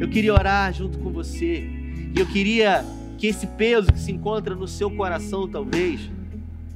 Eu 0.00 0.08
queria 0.08 0.32
orar 0.32 0.72
junto 0.72 0.98
com 0.98 1.10
você 1.10 1.68
e 2.14 2.18
eu 2.18 2.26
queria 2.26 2.84
que 3.16 3.26
esse 3.26 3.46
peso 3.46 3.92
que 3.92 3.98
se 3.98 4.12
encontra 4.12 4.54
no 4.54 4.68
seu 4.68 4.90
coração, 4.90 5.48
talvez, 5.48 6.08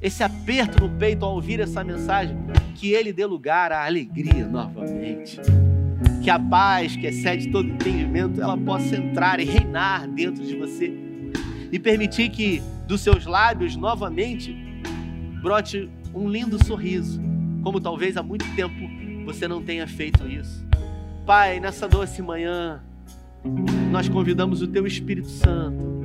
esse 0.01 0.25
aperto 0.25 0.83
no 0.83 0.91
peito 0.99 1.25
ao 1.25 1.35
ouvir 1.35 1.61
essa 1.61 1.85
mensagem, 1.85 2.37
que 2.75 2.91
ele 2.91 3.12
dê 3.12 3.25
lugar 3.25 3.71
à 3.71 3.87
alegria 3.87 4.49
novamente. 4.49 5.38
Que 6.21 6.31
a 6.31 6.38
paz 6.38 6.97
que 6.97 7.07
excede 7.07 7.49
todo 7.49 7.69
entendimento, 7.69 8.41
ela 8.41 8.57
possa 8.57 8.97
entrar 8.97 9.38
e 9.38 9.45
reinar 9.45 10.09
dentro 10.09 10.45
de 10.45 10.57
você 10.57 10.93
e 11.71 11.79
permitir 11.79 12.29
que 12.31 12.61
dos 12.87 13.01
seus 13.01 13.25
lábios 13.25 13.77
novamente 13.77 14.71
brote 15.42 15.90
um 16.14 16.28
lindo 16.28 16.64
sorriso, 16.64 17.20
como 17.64 17.81
talvez 17.81 18.16
há 18.16 18.22
muito 18.22 18.44
tempo 18.55 18.74
você 19.24 19.48
não 19.48 19.61
tenha 19.61 19.87
feito 19.88 20.26
isso. 20.26 20.64
Pai, 21.26 21.59
nessa 21.59 21.88
doce 21.88 22.22
manhã, 22.22 22.81
nós 23.90 24.09
convidamos 24.09 24.62
o 24.62 24.68
Teu 24.68 24.87
Espírito 24.87 25.28
Santo, 25.28 26.00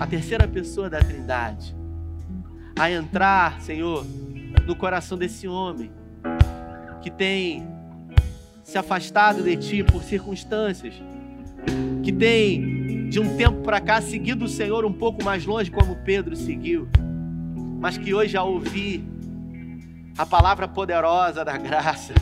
a 0.00 0.06
terceira 0.06 0.48
pessoa 0.48 0.90
da 0.90 0.98
Trindade, 0.98 1.76
a 2.76 2.90
entrar, 2.90 3.60
Senhor, 3.60 4.04
no 4.66 4.74
coração 4.74 5.16
desse 5.16 5.46
homem 5.46 5.90
que 7.02 7.10
tem 7.10 7.66
se 8.64 8.78
afastado 8.78 9.44
de 9.44 9.56
Ti 9.56 9.84
por 9.84 10.02
circunstâncias, 10.02 10.94
que 12.02 12.10
tem 12.10 13.08
de 13.08 13.20
um 13.20 13.36
tempo 13.36 13.60
para 13.62 13.80
cá 13.80 14.00
seguido 14.00 14.46
o 14.46 14.48
Senhor 14.48 14.84
um 14.84 14.92
pouco 14.92 15.22
mais 15.22 15.44
longe, 15.44 15.70
como 15.70 15.96
Pedro 16.04 16.34
seguiu 16.34 16.88
mas 17.82 17.98
que 17.98 18.14
hoje, 18.14 18.36
ao 18.36 18.48
ouvir 18.48 19.02
a 20.16 20.24
palavra 20.24 20.68
poderosa 20.68 21.44
da 21.44 21.58
graça, 21.58 22.14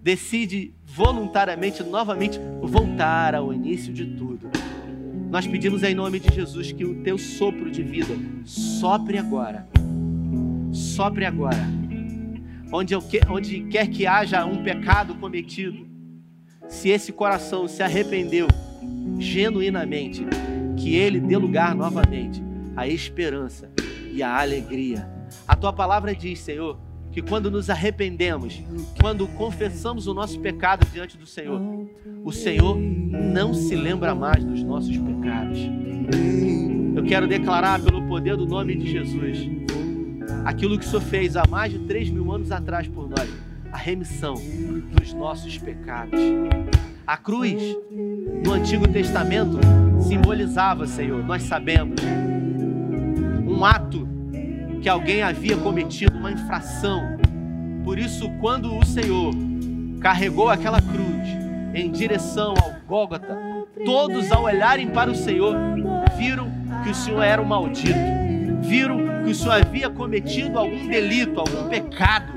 decide 0.00 0.72
voluntariamente, 0.86 1.82
novamente, 1.82 2.38
voltar 2.62 3.34
ao 3.34 3.52
início 3.52 3.92
de 3.92 4.06
tudo. 4.06 4.48
Nós 5.32 5.48
pedimos 5.48 5.82
em 5.82 5.96
nome 5.96 6.20
de 6.20 6.32
Jesus 6.32 6.70
que 6.70 6.84
o 6.84 7.02
teu 7.02 7.18
sopro 7.18 7.72
de 7.72 7.82
vida 7.82 8.14
sopre 8.44 9.18
agora. 9.18 9.66
Sopre 10.72 11.24
agora. 11.24 11.66
Onde, 12.70 12.94
onde 13.28 13.64
quer 13.64 13.88
que 13.88 14.06
haja 14.06 14.46
um 14.46 14.62
pecado 14.62 15.16
cometido, 15.16 15.88
se 16.68 16.88
esse 16.90 17.12
coração 17.12 17.66
se 17.66 17.82
arrependeu 17.82 18.46
genuinamente, 19.18 20.24
que 20.76 20.94
ele 20.94 21.18
dê 21.18 21.36
lugar 21.36 21.74
novamente 21.74 22.40
à 22.76 22.86
esperança 22.86 23.74
e 24.14 24.22
a 24.22 24.40
alegria. 24.40 25.08
A 25.46 25.56
tua 25.56 25.72
palavra 25.72 26.14
diz, 26.14 26.38
Senhor, 26.38 26.78
que 27.10 27.20
quando 27.20 27.50
nos 27.50 27.68
arrependemos, 27.68 28.62
quando 29.00 29.26
confessamos 29.28 30.06
o 30.06 30.14
nosso 30.14 30.38
pecado 30.40 30.86
diante 30.92 31.18
do 31.18 31.26
Senhor, 31.26 31.60
o 32.24 32.32
Senhor 32.32 32.76
não 32.76 33.52
se 33.52 33.74
lembra 33.74 34.14
mais 34.14 34.44
dos 34.44 34.62
nossos 34.62 34.96
pecados. 34.96 35.58
Eu 36.94 37.02
quero 37.04 37.26
declarar 37.26 37.80
pelo 37.80 38.06
poder 38.06 38.36
do 38.36 38.46
nome 38.46 38.76
de 38.76 38.90
Jesus 38.90 39.48
aquilo 40.44 40.78
que 40.78 40.86
o 40.86 40.88
Senhor 40.88 41.02
fez 41.02 41.36
há 41.36 41.44
mais 41.48 41.72
de 41.72 41.80
três 41.80 42.08
mil 42.08 42.32
anos 42.32 42.52
atrás 42.52 42.86
por 42.86 43.08
nós 43.08 43.28
a 43.72 43.76
remissão 43.76 44.34
dos 44.34 45.12
nossos 45.12 45.58
pecados. 45.58 46.20
A 47.04 47.16
cruz, 47.16 47.60
no 48.44 48.52
Antigo 48.52 48.86
Testamento, 48.88 49.58
simbolizava, 50.00 50.86
Senhor, 50.86 51.24
nós 51.24 51.42
sabemos, 51.42 52.00
ato 53.64 54.08
que 54.82 54.88
alguém 54.88 55.22
havia 55.22 55.56
cometido 55.56 56.16
uma 56.16 56.30
infração. 56.30 57.16
Por 57.84 57.98
isso, 57.98 58.30
quando 58.40 58.76
o 58.76 58.84
Senhor 58.84 59.32
carregou 60.00 60.50
aquela 60.50 60.80
cruz 60.80 61.26
em 61.74 61.90
direção 61.90 62.54
ao 62.62 62.74
Gólgota, 62.86 63.36
todos 63.84 64.30
ao 64.30 64.44
olharem 64.44 64.88
para 64.88 65.10
o 65.10 65.14
Senhor 65.14 65.56
viram 66.16 66.50
que 66.82 66.90
o 66.90 66.94
Senhor 66.94 67.22
era 67.22 67.40
um 67.40 67.46
maldito, 67.46 67.98
viram 68.60 68.98
que 69.24 69.30
o 69.30 69.34
Senhor 69.34 69.52
havia 69.52 69.88
cometido 69.88 70.58
algum 70.58 70.86
delito, 70.86 71.40
algum 71.40 71.68
pecado. 71.68 72.32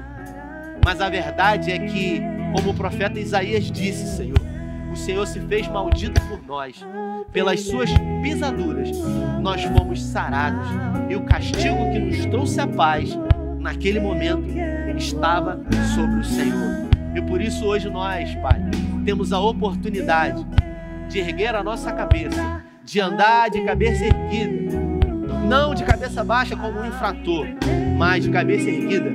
Mas 0.83 1.01
a 1.01 1.09
verdade 1.09 1.71
é 1.71 1.79
que, 1.79 2.21
como 2.55 2.71
o 2.71 2.73
profeta 2.73 3.19
Isaías 3.19 3.69
disse, 3.69 4.15
Senhor, 4.15 4.46
Senhor 4.97 5.25
se 5.27 5.39
fez 5.39 5.67
maldito 5.67 6.19
por 6.27 6.41
nós. 6.45 6.85
Pelas 7.31 7.61
suas 7.61 7.89
pisaduras, 8.21 8.89
nós 9.41 9.63
fomos 9.63 10.01
sarados. 10.01 10.67
E 11.09 11.15
o 11.15 11.23
castigo 11.23 11.91
que 11.91 11.99
nos 11.99 12.25
trouxe 12.25 12.59
a 12.59 12.67
paz, 12.67 13.17
naquele 13.59 13.99
momento, 13.99 14.47
estava 14.97 15.61
sobre 15.95 16.19
o 16.19 16.23
Senhor. 16.23 16.87
E 17.15 17.21
por 17.21 17.41
isso 17.41 17.65
hoje 17.65 17.89
nós, 17.89 18.33
Pai, 18.35 18.59
temos 19.05 19.31
a 19.31 19.39
oportunidade 19.39 20.45
de 21.07 21.19
erguer 21.19 21.55
a 21.55 21.63
nossa 21.63 21.91
cabeça, 21.91 22.63
de 22.83 22.99
andar 22.99 23.49
de 23.49 23.61
cabeça 23.61 24.03
erguida, 24.05 24.77
não 25.47 25.73
de 25.73 25.83
cabeça 25.83 26.23
baixa 26.23 26.55
como 26.55 26.79
um 26.79 26.85
infrator, 26.85 27.47
mas 27.97 28.23
de 28.23 28.29
cabeça 28.29 28.69
erguida 28.69 29.11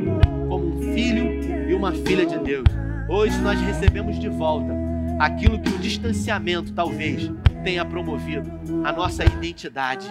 como 0.48 0.78
um 0.78 0.80
filho 0.94 1.68
e 1.68 1.74
uma 1.74 1.92
filha 1.92 2.24
de 2.24 2.38
Deus. 2.38 2.64
Hoje 3.08 3.38
nós 3.40 3.60
recebemos 3.60 4.18
de 4.18 4.28
volta 4.28 4.91
aquilo 5.18 5.58
que 5.58 5.70
o 5.70 5.78
distanciamento 5.78 6.72
talvez 6.72 7.30
tenha 7.62 7.84
promovido, 7.84 8.50
a 8.84 8.92
nossa 8.92 9.24
identidade. 9.24 10.06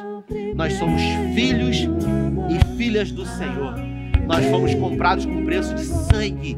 Nós 0.55 0.73
somos 0.73 1.01
filhos 1.35 1.77
e 2.49 2.77
filhas 2.77 3.11
do 3.11 3.25
Senhor. 3.25 3.75
Nós 4.25 4.45
fomos 4.45 4.73
comprados 4.75 5.25
com 5.25 5.43
preço 5.43 5.75
de 5.75 5.83
sangue. 5.83 6.57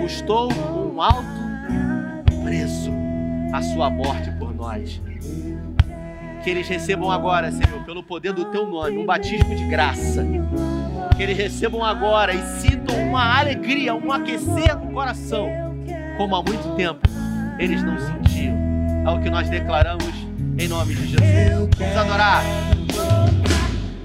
Custou 0.00 0.52
um 0.52 1.00
alto 1.02 1.28
preço 2.42 2.90
a 3.52 3.62
sua 3.62 3.90
morte 3.90 4.30
por 4.32 4.54
nós. 4.54 5.00
Que 6.42 6.50
eles 6.50 6.68
recebam 6.68 7.10
agora, 7.10 7.50
Senhor, 7.50 7.84
pelo 7.84 8.02
poder 8.02 8.32
do 8.32 8.46
teu 8.46 8.66
nome, 8.66 8.96
um 8.96 9.04
batismo 9.04 9.54
de 9.54 9.64
graça. 9.66 10.24
Que 11.16 11.22
eles 11.22 11.36
recebam 11.36 11.84
agora 11.84 12.32
e 12.32 12.40
sintam 12.60 12.96
uma 12.96 13.38
alegria, 13.38 13.94
um 13.94 14.12
aquecer 14.12 14.78
no 14.78 14.92
coração, 14.92 15.48
como 16.16 16.36
há 16.36 16.42
muito 16.42 16.74
tempo 16.76 17.00
eles 17.58 17.82
não 17.82 17.98
sentiam. 17.98 18.56
É 19.06 19.10
o 19.10 19.20
que 19.20 19.30
nós 19.30 19.48
declaramos 19.48 20.04
em 20.58 20.68
nome 20.68 20.94
de 20.94 21.06
Jesus. 21.08 21.68
Vamos 21.78 21.96
adorar. 21.96 22.44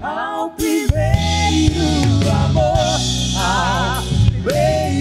Ao 0.00 0.50
primeiro 0.50 1.80
amor, 2.30 3.00
ao 3.36 4.02
primeiro 4.42 4.93